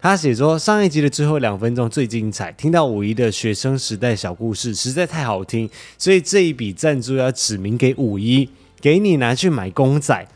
[0.00, 8.48] 他写说上一集的最后两分钟最精彩，听到五一的学生时代小故事实在太好听，所以这一笔赞助要指明给五一，
[8.80, 10.28] 给你拿去买公仔，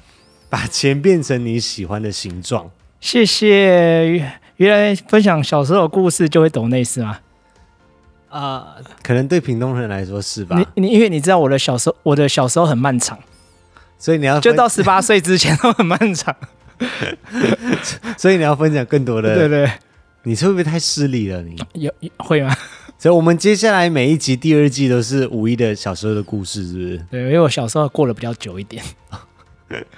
[0.50, 2.68] 把钱变成你喜欢的形状。
[3.00, 4.32] 谢谢。
[4.56, 7.18] 原来分享小时候的故事就会懂那事吗？
[8.28, 10.56] 啊、呃，可能对屏东人来说是吧？
[10.56, 13.18] 你你因为你知道我的小时候，我的小时候很漫长。
[14.02, 16.34] 所以你要就到十八岁之前都很漫长，
[18.18, 19.32] 所以你要分享更多的。
[19.32, 19.70] 对对，
[20.24, 21.40] 你是会不会太失礼了？
[21.40, 22.52] 你有会吗？
[22.98, 27.06] 所以，我们接下来每一集第二季都是五一的小时候的故事，是不是？
[27.12, 28.82] 对，因为我小时候过得比较久一点。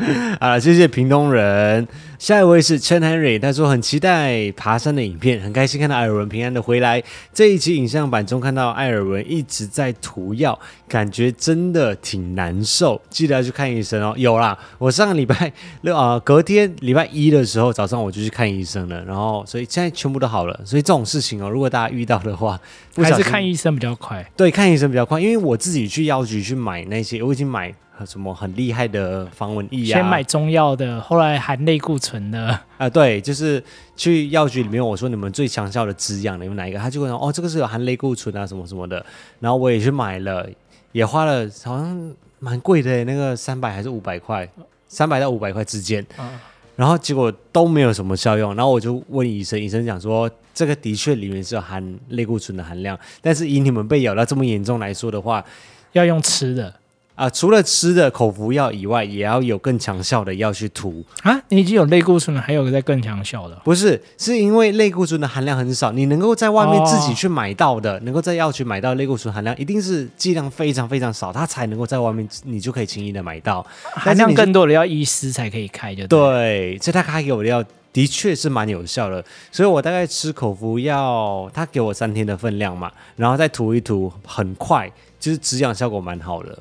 [0.41, 1.87] 啊，谢谢屏东人。
[2.19, 7.03] 下一位是陈 Henry，他说很期待爬山的影片，很开心看到艾尔文平安的回来。
[7.35, 10.59] 这一期影像版中看到艾尔文一直在涂药，
[10.89, 14.15] 感觉真的挺难受，记得要去看医生哦。
[14.17, 20.59] 有啦，我上个礼拜六啊，隔天礼拜一的时候早上我就去看医生了，然后所以现在全部都好了。
[20.65, 22.59] 所以这种事情哦，如果大家遇到的话，
[22.97, 24.25] 还是看医生比较快。
[24.35, 27.75] 对，看医生比较快，因为我自己去药局去买那些，我已经买。
[28.07, 29.95] 什么很厉害的防蚊液啊？
[29.95, 32.41] 先买中药的，后来含类固醇的。
[32.49, 33.63] 啊、呃，对，就是
[33.95, 36.79] 去药局里面，我说你们最强效的止痒的有哪一个？
[36.79, 39.05] 他就会说哦，这个是有含类固醇啊，什么什么的。
[39.39, 40.49] 然后我也去买了，
[40.93, 44.49] 也花了好像蛮贵的，那个三百还是五百块，
[44.89, 46.05] 三百到五百块之间。
[46.19, 46.31] 嗯、
[46.77, 48.55] 然后结果都没有什么效用。
[48.57, 55.45] 然后我就问医生，医生讲说这个的确里面是有含类固醇的含量，但是以你们被咬到这么严重来说的话，
[55.93, 56.75] 要用吃的。
[57.15, 61.41] 啊，除了吃的口服药以外，也要有更强效的药去涂啊！
[61.49, 63.55] 你已经有类固醇了，还有个在更强效的？
[63.65, 73.65] 不是，是因为类固醇的含量很少，你能够在外面自己去买到的，哦、能够在药局买到类固醇含量，一定是剂量非常非常少，它才能够在外面你就可以轻易的买到。
[73.93, 86.59] 含量更多的要医师才可以开就对，对，所以他开给我的药的确是蛮有效的，所以我大概吃口服药，他给我三天的分量嘛，然后再涂一涂，很快就是止痒效果蛮好的。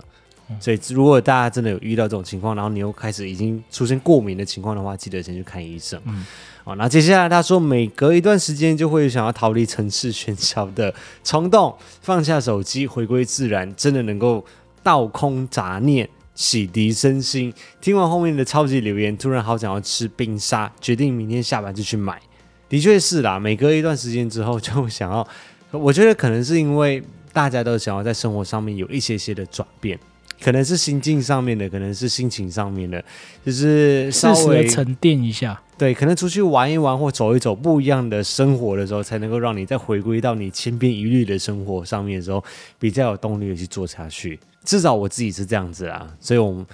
[0.59, 5.99] 所以，如果大家真的有遇到这种情况，然后你又开始已经出现过敏的情况的话，记得先去看医生。
[6.05, 6.25] 嗯，
[6.63, 10.93] 哦，那接下来他说，每隔一段时间就会想要逃离城市喧嚣的
[11.23, 14.43] 冲动，放下手机，回归自然，真的能够
[14.81, 17.53] 倒空杂念，洗涤身心。
[17.81, 22.21] 听完后面的超级留言，突然好想要吃冰沙，决定明天下班就去买。
[22.69, 25.27] 的确是啦，每隔一段时间之后就想要，
[25.71, 29.99] 我觉得可能是因为大家都想要在生活上面有一些些的转变。
[30.43, 33.03] 可能是心境上面的，可能是心情上面的，
[33.45, 35.61] 就是稍微沉淀一下。
[35.77, 42.43] 对，可能出去玩一玩或走一走不一样的生活的时候，才能够让你再回归到你千篇一律的生活上面的时候，
[42.77, 44.39] 比较有动力的去做下去。
[44.63, 46.65] 至少我自己是这样子啊，所以我们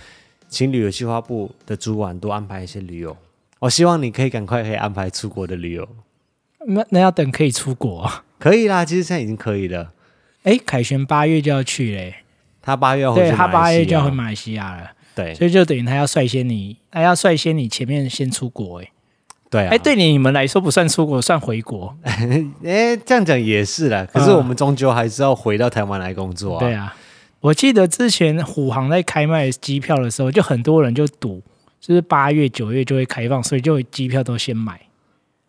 [0.48, 3.16] 请旅游计划部的主管多安排一些旅游。
[3.60, 5.88] 我希望你可以赶快可以安排出国的旅游。
[6.68, 8.26] 那那要等可以出国啊？
[8.38, 9.94] 可以啦，其实现在已经可以了。
[10.44, 12.16] 哎，凯旋八月就要去嘞。
[12.62, 18.92] 他八月要回，对，他八月就要回马来西亚了，对，所以就等于他要率先你，他要率先你前面先出国，哎，
[19.50, 26.60] 对啊，哎，对你们来说不算出国，算回国， 哎，这样讲也是啦，可是我们终究还是要回到台湾来工作啊。
[26.60, 26.96] 对啊，
[27.40, 31.42] 我记得之前虎航在开卖机票的时候，就很多人就赌，
[31.80, 34.80] 就是八月九月就会开放，所以就机票都先买。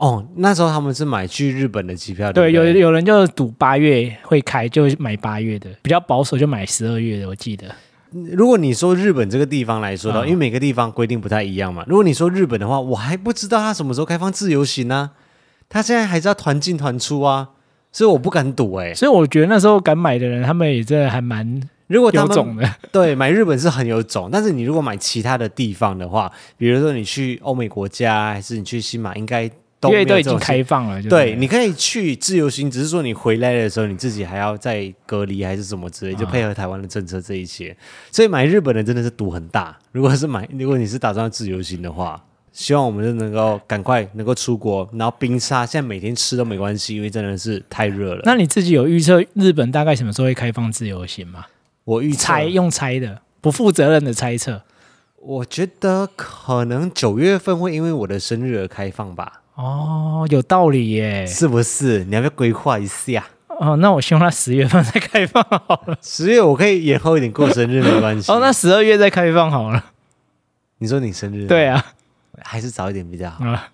[0.01, 7.29] 哦，那时候他们是买去日本的机票，对，有有人就赌八月会开，就买八月的，比较保守就买十二月的。
[7.29, 7.67] 我记得，
[8.33, 11.85] 如果你说日本这个地方来说的话，因为每个地方规定不太一样嘛。
[11.87, 15.11] 如果你说日本的话，我还不知道他什么时候开放自由行呢？
[15.69, 17.51] 他现在还是要团进团出啊，
[17.93, 18.95] 所以我不敢赌哎。
[18.95, 22.67] 所以我觉得那时候敢买的人，他们也真的还蛮如果有种的。
[22.91, 29.51] 对，买日本是很有种，但是你如果买其他的地方的话，比如说你去欧美国家，还是你去新马，应该。
[29.85, 37.75] 因为都已经开放了，对，你可以去自由行，只是说你回来的时候，你自己还要再隔离还是什么之类，就配合台湾的政策这一些。
[38.13, 39.79] 所以买日本的真的是赌很大。
[39.93, 42.23] 如果是买， 如果你是打算自由行的话，
[42.53, 48.21] 希望我们就能够赶快能够出国，然后冰沙现在每天吃都没关系，因为真的是太热了。
[48.25, 51.47] 那你自己有预测日本大概什么时候会开放自由行吗？
[51.85, 54.61] 我预猜用猜的，不负责任的猜测。
[55.23, 59.40] 我觉得可能九月份会因为我的生日而开放吧。
[59.55, 62.05] 哦，有道理耶，是不是？
[62.05, 63.25] 你要不要规划一下？
[63.49, 65.99] 哦，那我希望他十月份再开放好了。
[66.01, 68.31] 十月我可以延后一点过生日，没关系。
[68.33, 69.85] 哦，那十二月再开放好了。
[70.79, 71.47] 你说你生日？
[71.47, 71.85] 对啊，
[72.43, 73.69] 还是早一点比较好啊。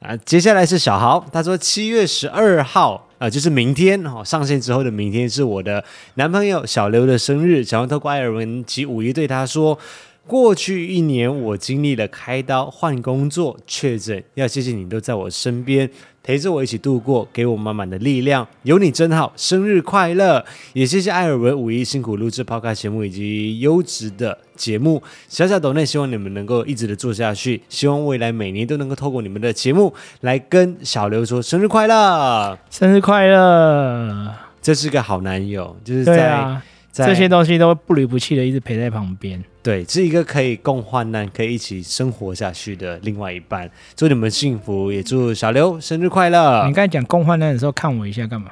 [0.00, 5.82] 啊，接下来是小豪，他说七月十二号啊、呃，就是明天哦，上线之后的明天是我的
[6.14, 9.78] 男朋友小刘的生日，想要透过艾尔文及五一对他说。
[10.26, 15.90] 过去一年，我经历了开刀、换工作、确诊，要谢谢你都在我身边，
[16.22, 18.46] 陪着我一起度过，给我满满的力量。
[18.62, 20.44] 有你真好，生日快乐！
[20.72, 25.02] 也谢谢艾尔文五一辛苦录制抛开节目以及优质的节目。
[25.26, 27.60] 小小抖内，希望你们能够一直的做下去。
[27.68, 34.32] 希望未来每年都能够透过你们的节目来跟小刘说生日快乐，生日快乐！
[34.62, 36.60] 这是个好男友，就是在。
[36.92, 39.42] 这些东西都不离不弃的，一直陪在旁边。
[39.62, 43.70] 对，是一个可以共患难、可以一起生活下去的另外一半。
[43.94, 46.66] 祝你们幸福，也祝小刘生日快乐。
[46.66, 48.50] 你刚才讲共患难的时候，看我一下干嘛？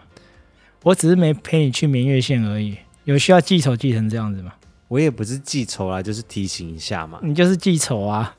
[0.84, 2.76] 我只是没陪你去明月县而已。
[3.04, 4.52] 有需要记仇记成这样子吗？
[4.86, 7.18] 我也不是记仇啦，就是提醒一下嘛。
[7.22, 8.36] 你就是记仇啊！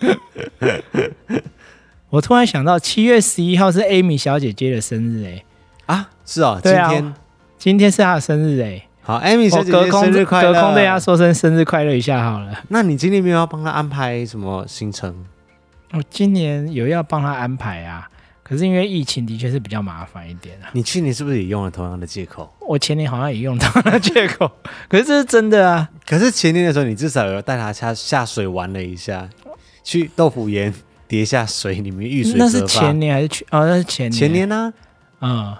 [2.10, 5.44] 我突然想到，七月十一号是 Amy 小姐姐的生日哎、欸。
[5.86, 7.14] 啊，是哦，今天、啊、
[7.58, 8.87] 今天是她的生日哎、欸。
[9.08, 10.52] 好，艾米小姐姐生日快乐！
[10.52, 12.62] 隔空对她说声生日快乐一下好了。
[12.68, 15.24] 那你今年没有要帮她安排什么行程？
[15.92, 18.06] 我今年有要帮她安排啊，
[18.42, 20.68] 可是因为疫情的确是比较麻烦一点啊。
[20.74, 22.52] 你去年是不是也用了同样的借口？
[22.60, 24.52] 我前年好像也用同样的借口，
[24.90, 25.88] 可是这是真的啊。
[26.06, 29.26] 可是前年的时候，你至少有带她下下水玩了一下，
[29.82, 30.74] 去豆腐岩
[31.06, 32.34] 叠下水，里面遇水。
[32.36, 33.46] 那是前年还是去？
[33.52, 34.12] 哦，那是前年。
[34.12, 34.70] 前年呢、
[35.20, 35.22] 啊？
[35.22, 35.56] 嗯。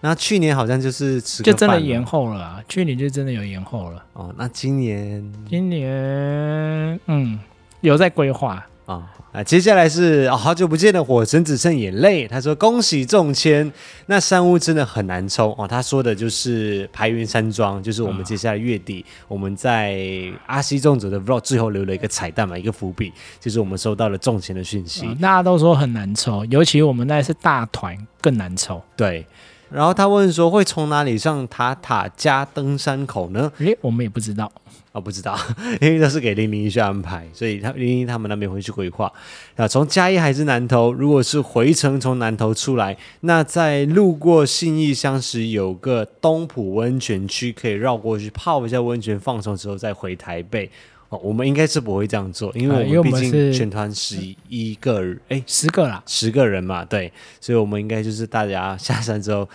[0.00, 4.04] 那去年好像就是吃就真的延后了啊，去年就真的有延后了。
[4.12, 7.38] 哦，那今年今年嗯
[7.80, 9.14] 有在规划啊。
[9.30, 13.70] 啊，接下来是、哦、好久不见的火神只剩眼泪，他说恭喜中签，
[14.06, 15.68] 那山屋真的很难抽哦。
[15.68, 20.02] 他说的就是排云山庄，就是我们接下来月底、嗯、我们在
[20.46, 25.14] 阿西粽子的 vlog 最后留了一个彩蛋嘛，一个伏笔，就是我们收到了中签的讯息、嗯。
[25.16, 28.82] 大家都说很难抽，尤其我们那是大团更难抽。
[28.96, 29.26] 对。
[29.70, 34.50] 然后他问说：“会从哪里上塔塔加登山口呢？”诶，我们也不知道
[34.92, 35.38] 哦，不知道，
[35.80, 39.12] 因为都是给零零一去安排，所以他零零他们那边会去规划。
[39.56, 40.92] 啊，从嘉义还是南投？
[40.92, 50.70] 如果是回程从南投出来，那在路过信义乡时，有个东浦温泉区可以绕过去泡一下温泉，放松之后再回台北。
[51.10, 54.16] 哦，我们应该是不会这样做，因为我们毕竟全团十
[54.48, 59.48] 一个人，哎，十个啦，十个人嘛，对，所以我们应该就是大家下山之后，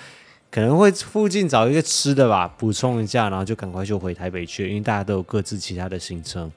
[0.50, 6.52] 可能会附近找一个吃的吧，补充一下，然后就赶快就回台北去，因为大家都有各自其他的行程。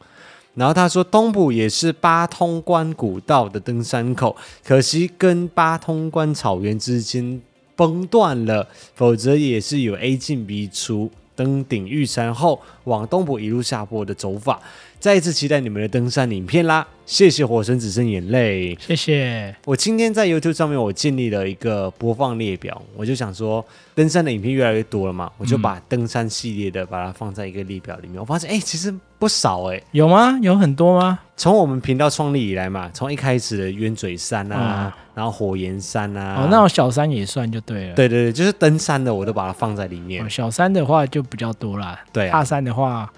[0.54, 4.34] 然后他说，东埔也是八通关古道的登山口，
[4.64, 7.42] 可惜跟八通关草原之间
[7.74, 11.10] 崩断了，否则也是有 A 进 B 出。
[11.36, 14.60] 登顶玉山后，往东部一路下坡的走法，
[15.06, 16.84] 再一次期待你们的登山影片啦！
[17.06, 19.54] 谢谢火神只剩眼泪，谢谢。
[19.64, 28.16] 我今天在 YouTube 上面我建立了一个播放列表，我就想说，登山的影片越来越多了嘛，我就把登山系列的把它放在一个列表里面。
[28.16, 30.36] 嗯、我发现，哎，其实不少哎，有吗？
[30.42, 31.20] 有很多吗？
[31.36, 37.94] 从我们频道创立以来嘛，从一开始的冤嘴山啊，嗯、然后火焰山啊，哦，那种小山也算就对了。
[37.94, 40.24] 对对对，就是登山的，我都把它放在里面。
[40.24, 43.08] 哦、小山的话就比较多啦，对、啊，大山的话。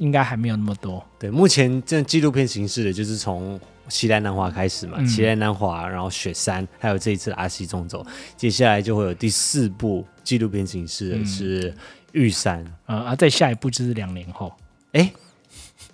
[0.00, 1.04] 应该还没有那么多。
[1.18, 11.74] 对，目前这纪录片形式的就是从奇莱南华开始嘛，奇莱南华，然后雪山，还有这一次的阿西中走，接下来就会有第四部纪录片形式的是
[12.12, 14.50] 玉山，嗯、啊，再下一步就是两年后。
[14.92, 15.12] 哎，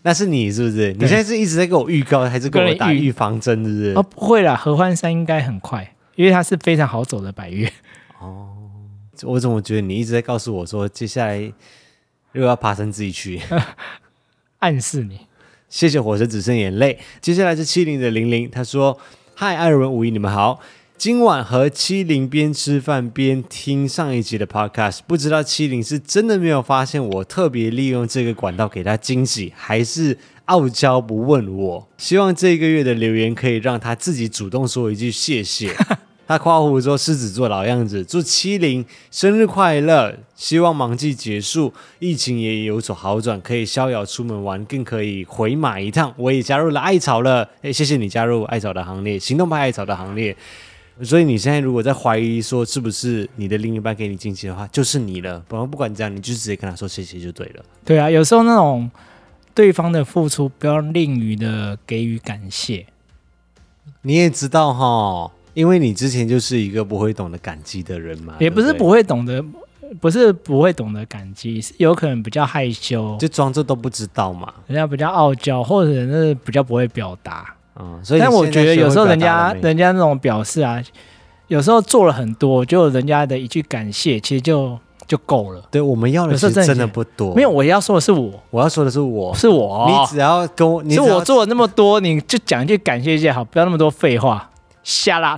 [0.02, 0.92] 那是你是不是？
[0.92, 3.64] 你现在是一直在给我预告，还是给我打预防针？
[3.64, 3.92] 是不是？
[3.96, 7.72] 哦，不会啦，合欢山应该很快，因为它是非常好走的百岳。
[8.20, 8.48] 哦，
[9.24, 11.52] 我怎么觉得你一直在告诉我说接下来？
[12.36, 13.40] 又要爬山自己去，
[14.60, 15.20] 暗示你。
[15.68, 16.98] 谢谢火神只剩眼泪。
[17.20, 18.96] 接下来是七零的零零，他说
[19.34, 20.60] ：“嗨，艾尔文、五一，你们好。
[20.96, 30.16] 今晚和七零边吃饭边听上一集的 podcast，不知道七零是真的没有发现我特别利用这个管道给他惊喜，还是
[30.46, 31.88] 傲娇不问我？
[31.98, 35.74] 希望这个月的留言可以让他自己主动说一句谢谢。
[36.26, 40.12] ”他夸胡说狮子座老样子，祝七零生日快乐！
[40.34, 46.12] 希望忙季结束，疫情也有所好转，可以逍遥出门玩，更可以回马一趟。
[46.16, 50.36] 我也加入了艾草了，哎，谢谢你加入艾草的行列，行动派艾草的行列。
[51.02, 55.38] 所以你现在如果在怀疑说是不是你的另一半给你惊喜的话，就是你了。
[55.46, 57.64] 不不管怎样，你就直接跟他说谢谢就对了。
[57.84, 58.90] 对啊，有时候那种
[59.54, 62.86] 对方的付出，不要吝于的给予感谢。
[64.02, 65.30] 你也知道哈。
[65.56, 69.42] 因为你之前就是一个不会懂得感激的人嘛，也不是不会懂得，
[70.02, 74.52] 不是不会懂得感激，是有可能比较害羞，就装作都不知道嘛。
[74.66, 77.54] 人家比较傲娇，或者是比较不会表达。
[77.80, 80.78] 嗯，所以但我觉得有时候人家人家那种表示啊，
[81.48, 85.62] 有时候做了很多，就人家的一句感谢，其实就就够了。
[85.70, 87.34] 对，我们要的是真的不多。
[87.34, 89.86] 没有，我要说的是我，我要说的是我，是我。
[89.88, 94.50] 你只要跟我，是我做了那么多，你就讲一句感谢一下好，不要那么多废话。
[94.86, 95.36] 瞎啦！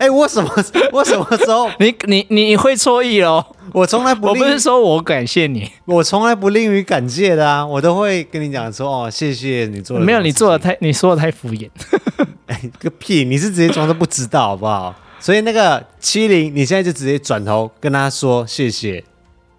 [0.00, 0.50] 哎，我什么
[0.90, 1.68] 我什么时候？
[1.78, 3.44] 你你你会错意哦。
[3.72, 10.04] 我从来不，我不是说我感谢你，我从来不吝于感谢的啊，我都会跟你讲说哦，谢谢你做的。
[10.04, 11.68] 没有，你做的太，你说的太敷衍。
[12.46, 13.26] 哎，个屁！
[13.26, 14.94] 你是直接装作不知道好不好？
[15.20, 19.04] 所以那个七零，你现在就直接转头跟他说谢谢。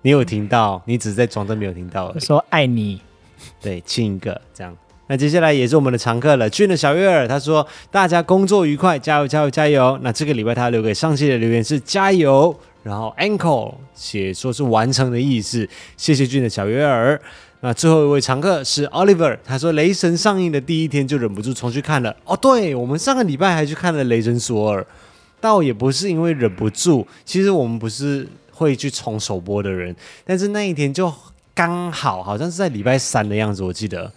[0.01, 0.81] 你有听到？
[0.85, 2.11] 你只是在装作没有听到。
[2.17, 2.99] 说爱你，
[3.61, 4.75] 对，亲一个这样。
[5.07, 17.21] 那接下来也是我们的常客了，俊的小月儿，他说：“大家工作愉快，加油加油加油！”那这个礼拜他留给上期的留言是加油，然后 ankle 写说是完成的意思，谢谢俊的小月儿。
[17.61, 24.81] 那最后一位常客是 Oliver，他说：“雷神上映的第一天就忍不住重去看了。”哦，对，我们上个礼拜还去看了《雷神索尔》，
[25.39, 29.95] 倒也不是因为忍不住，其实我们不是会去冲首播的人，
[30.25, 31.13] 但是那一天就
[31.53, 34.11] 刚好好像是在礼拜三的样子，我记得。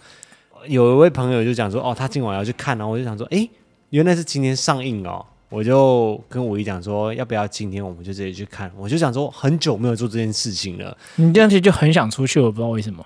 [0.67, 3.47] 有一位朋友就讲说，哦，他今晚要去看，然后我就想说，哎，
[3.89, 8.71] 原来是今天上映哦，我就跟五一讲说，要不要今天我们就直接去看？
[8.77, 10.95] 我就想说，很久没有做这件事情了。
[11.15, 13.05] 你这样子就很想出去，我不知道为什么。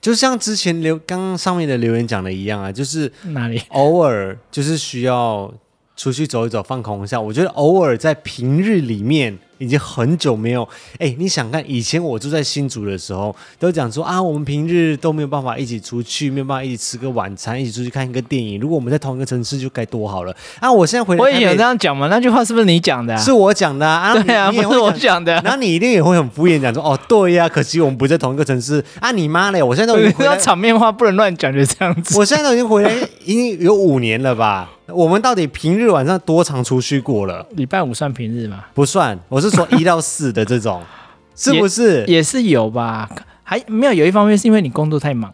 [0.00, 5.52] 就像之前留刚刚上面的留言讲的一样啊，就是哪里偶尔就是需要
[5.96, 7.20] 出去走一走，放空一下。
[7.20, 9.38] 我觉得偶尔在平日里面。
[9.58, 10.66] 已经很久没有
[10.98, 18.58] 哎，你想看以前我住在新竹的时候，都讲说啊，我们平日都没有办法一起出去，没有办法一起吃个晚餐，一起出去看一个电影。
[18.58, 20.70] 如果我们在同一个城市，就该多好了啊！
[20.72, 22.08] 我现在回来，我也有这样讲嘛？
[22.08, 23.16] 那句话是不是你讲的？
[23.18, 24.14] 是我讲的啊！
[24.22, 25.32] 对啊，不是我讲的。
[25.44, 29.10] 然后你一定也会很敷衍讲说哦，对呀，可惜我们不在同一个城市啊！
[29.12, 29.62] 你妈嘞！
[29.62, 32.16] 我现在都已经回来，场面话不能乱讲，就这样子。
[32.18, 32.92] 我现在都已经回来，
[33.24, 34.70] 已经有五年了吧？
[34.86, 37.46] 我们到底平日晚上多常出去过了？
[37.50, 38.64] 礼拜五算平日吗？
[38.72, 40.82] 不算，我是说一到四的这种，
[41.36, 42.14] 是不是也？
[42.16, 43.08] 也是有吧？
[43.42, 45.32] 还没有，有一方面是因为你工作太忙，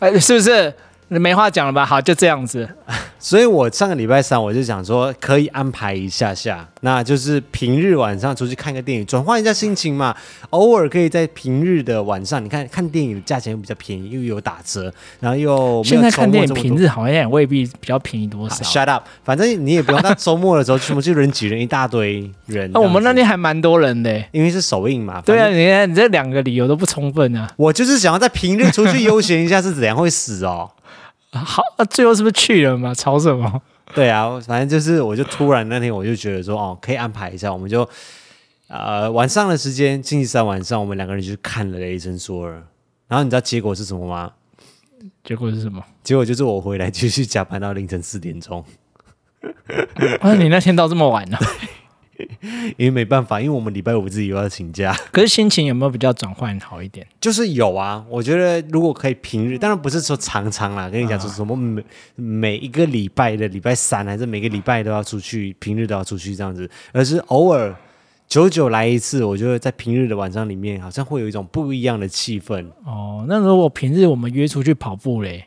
[0.00, 0.74] 哎，是不是？
[1.08, 1.86] 没话讲了吧？
[1.86, 2.68] 好，就这样子。
[3.18, 10.14] 所以我上个礼拜三我就想说可以安排一下下，那就是平日晚上出去看个电影，转换一下心情嘛。
[10.50, 18.56] 偶尔可以在平日的晚上，你看看电影的价钱又比较便宜，又有打折，然后又现在看电影平日好像也未必比较便宜多少。
[18.56, 22.70] Shut up，反正你也不用到周末的时候全部就人挤人一大堆人。
[22.74, 25.20] 那我们那天还蛮多人的，因为是首映嘛。
[25.22, 27.50] 对啊，你看你这两个理由都不充分啊。
[27.56, 30.70] 我就是想要在平日出去悠闲一下，是怎样会死哦？
[31.32, 32.94] 好，那最后是不是去了嘛？
[32.94, 33.62] 吵什么？
[33.94, 37.88] 对啊，反正就是，我就突然那天我就觉得说，哦，可以安排一下，我们就
[38.68, 42.52] 呃晚上的时间，星期三晚上，我们两个人就去看了《雷神索尔》，
[43.08, 44.32] 然后你知道结果是什么吗？
[45.24, 45.82] 结果是什么？
[46.02, 48.64] 结果就是我回来继续加班到凌晨四点钟。
[50.20, 51.38] 啊，你那天到这么晚呢？
[52.76, 54.92] 因为没办法，因为我们礼拜五自己又要请假。
[55.12, 57.06] 可是心情有没有比较转换好一点？
[57.20, 67.74] 就是有啊，我觉得如果可以平日，当然不是说常常啦，跟你讲说什么每每一个礼拜的礼拜三还是每个礼拜都要出去，平日都要出去这样子，而是偶尔
[68.26, 69.24] 久久来一次。
[69.24, 72.66] 我觉得在平日的晚上里面，好像会有一种不一样的气氛。
[72.84, 75.46] 哦，那如果平日我们约出去跑步嘞？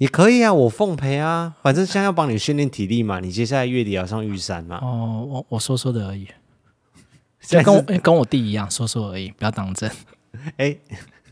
[0.00, 3.20] 也可以啊，我奉陪啊，反正现在要帮你训练体力嘛。
[3.20, 4.78] 你接下来月底要上玉山嘛。
[4.80, 6.26] 哦，我我说说的而已，
[7.42, 9.90] 就跟我跟我弟一样说说而已，不要当真。
[10.56, 10.74] 哎，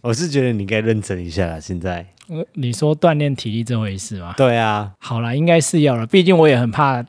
[0.02, 1.58] 我是觉得你应该认真一下啦。
[1.58, 2.06] 现在，
[2.52, 4.34] 你说锻炼体力这回事吗？
[4.36, 7.02] 对啊，好啦，应该是要了，毕竟我也很怕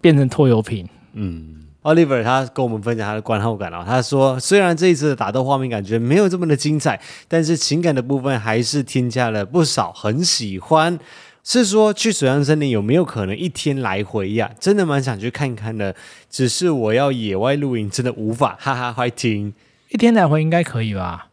[0.00, 0.88] 变成拖油瓶。
[1.12, 1.65] 嗯。
[1.86, 10.98] Oliver 他跟我们分享他的观后感哦，他说虽然这一次的打斗画面感觉没有这么的精彩，但是情感的部分还是添加了不少，很喜欢。
[11.44, 14.50] 是说去水上森林有没有可能一天来回呀？
[14.58, 15.94] 真的蛮想去看看的，
[16.28, 19.54] 只是我要野外露营真的无法，哈哈，快听，
[19.90, 21.28] 一天来回应该可以吧？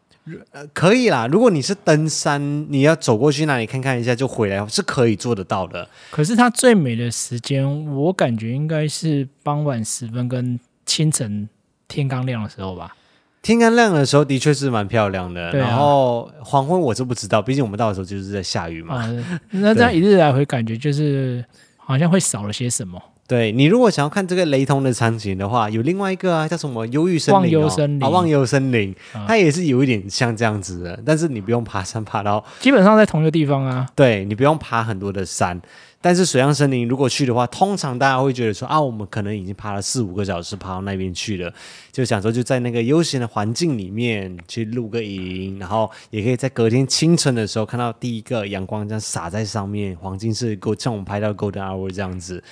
[0.51, 1.27] 呃，可以啦。
[1.27, 5.87] 如果你是登山，你要走过去那里看看一下就回来，是可以做得到的。
[6.11, 11.49] 可是它最美的时间，我感觉应该是傍晚时分跟清晨
[11.87, 12.95] 天刚亮的时候吧。
[13.41, 18.95] 天刚亮的时候的确是蛮漂亮的，啊、然后黄昏我是不知道，毕竟我们到的时候就是在下雨嘛。
[18.95, 21.43] 啊、那这样一日来回，感觉就是
[21.75, 23.01] 好像会少了些什么。
[23.25, 28.93] 对，你如果想要看这个雷同的场景的话，有另外一个啊，叫什么忧郁森林、哦、忘忧森林啊，忘忧森林，
[29.25, 33.87] 它也是有一点像这样子的，但是你不用爬山爬到，基本上在同一个地方啊。
[33.95, 35.59] 对，你不用爬很多的山，
[36.01, 41.51] 但是水上森林如果去的话，通常大家会觉得说啊，我们可能已经爬了四五个小时，爬到那边去了，
[41.93, 52.43] 就想说就在那个悠闲的环境里面去露个营，然后也可以在隔天清晨的时候看到第一个阳光这样洒在上面，黄金是够像我们拍到 Golden Hour 这样子。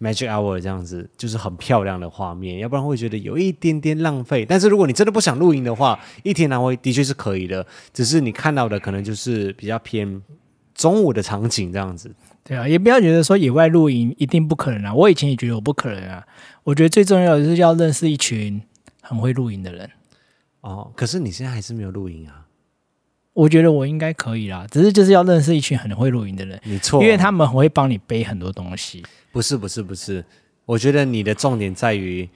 [0.00, 4.44] Magic Hour 这样子就是很漂亮的画面，要不然会觉得有一点点浪费。
[4.44, 10.22] 但是如果你真的不想露营的话，一天来回的确是可以的，只是你看到的可能就是比较偏
[10.74, 12.14] 中午的场景这样子。
[12.44, 14.94] 对啊，也不要觉得说野外露营一定不可能啊。
[14.94, 16.24] 我以前也觉得我不可能啊。
[16.62, 18.62] 我觉得最重要的是要认识一群
[19.00, 19.90] 很会露营的人。
[20.60, 22.45] 哦，可是你现在还是没有露营啊？
[23.36, 26.58] 我觉得我应该可以啦，只是就是要认识一群很会露营的人。
[26.64, 29.04] 没错，因为他们很会帮你背很多东西。
[29.30, 30.24] 不是不是不是，
[30.64, 32.26] 我觉得你的重点在于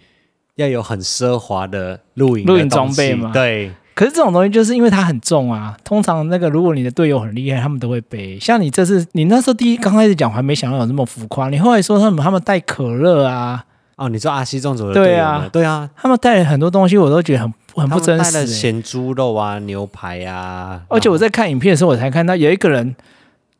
[0.57, 3.33] 要有很奢华的露营露营装备嘛。
[3.33, 5.75] 对，可是这种东西就是因为它很重啊。
[5.83, 8.39] 通常那个如果你的队友很厉害，他们都会背。
[8.39, 11.49] 像你这次，你那时候第一刚开始讲，我还没想到有这么浮夸。
[11.49, 13.65] 你后来说他们他们带可乐啊，
[13.97, 18.33] 哦，你说阿西中走的对啊，对啊，他们带了很多东西，我都觉得很很不真实、欸。
[18.33, 22.95] 带了咸猪肉啊，牛排啊，而且我在看影片的时候，我才看到有一个人，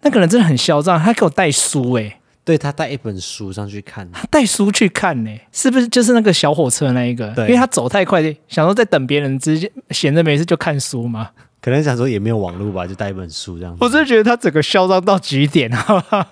[0.03, 2.17] 那个人真的很嚣张，他给我带书哎、欸。
[2.43, 7.29] 对，他带一本书上去看，他带书去看呢，是不是就是那个小火车那一个？
[7.35, 11.29] 对，因为他走太快，想说在等别人，直接闲着没事就看书嘛。
[11.61, 13.79] 可能想说也没有网络吧，就带一本书这样子。
[13.85, 16.27] 我真的觉得他整个嚣张到极点，好不好？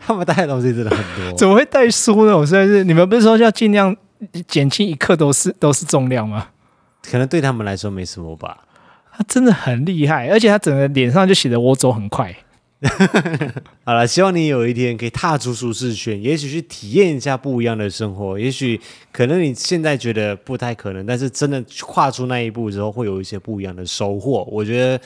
[0.00, 2.36] 他们带的东西真的很多，怎么会带书呢？
[2.36, 3.94] 我实在是，你们不是说要尽量
[4.48, 6.48] 减轻一克都是都是重量吗？
[7.02, 8.64] 可能对他们来说没什么吧。
[9.12, 12.34] 他真的很厉害，而且他整个脸上就写着我走很快。
[13.84, 18.38] 好了，希望你有一天可以踏出舒适圈，也许去体验一下不一样的生活。
[18.38, 18.80] 也许
[19.12, 24.48] 可能你现在觉得不太可能，但是真的跨出那一步之后，会有一些不一样的收获。
[24.50, 24.98] 我觉得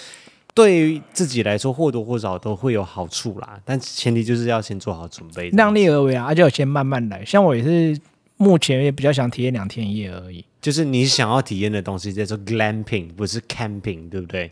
[0.54, 3.58] 对于自己来说，或多或少都会有好处啦。
[3.64, 7.24] 但前提就是要先做好准备，量力而为啊，而且要先慢慢来。
[7.24, 7.98] 像我也是
[8.36, 10.44] 目前也比较想体验两天一夜而已。
[10.60, 14.50] 就是你想要体验的东西叫做 glamping，不是 camping，对不对？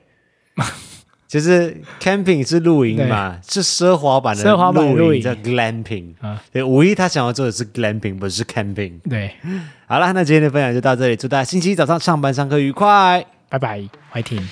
[1.27, 4.45] 就是 camping 是露营嘛，是奢华版的
[4.95, 6.45] 露营叫 glamping 啊。
[6.53, 9.01] 对，五一他想要做的是 glamping，不是 camping。
[9.09, 9.35] 对，
[9.87, 14.47] 好了，那今天的分享就到这里，祝大家星期一早上上班上课愉快，拜拜，快听。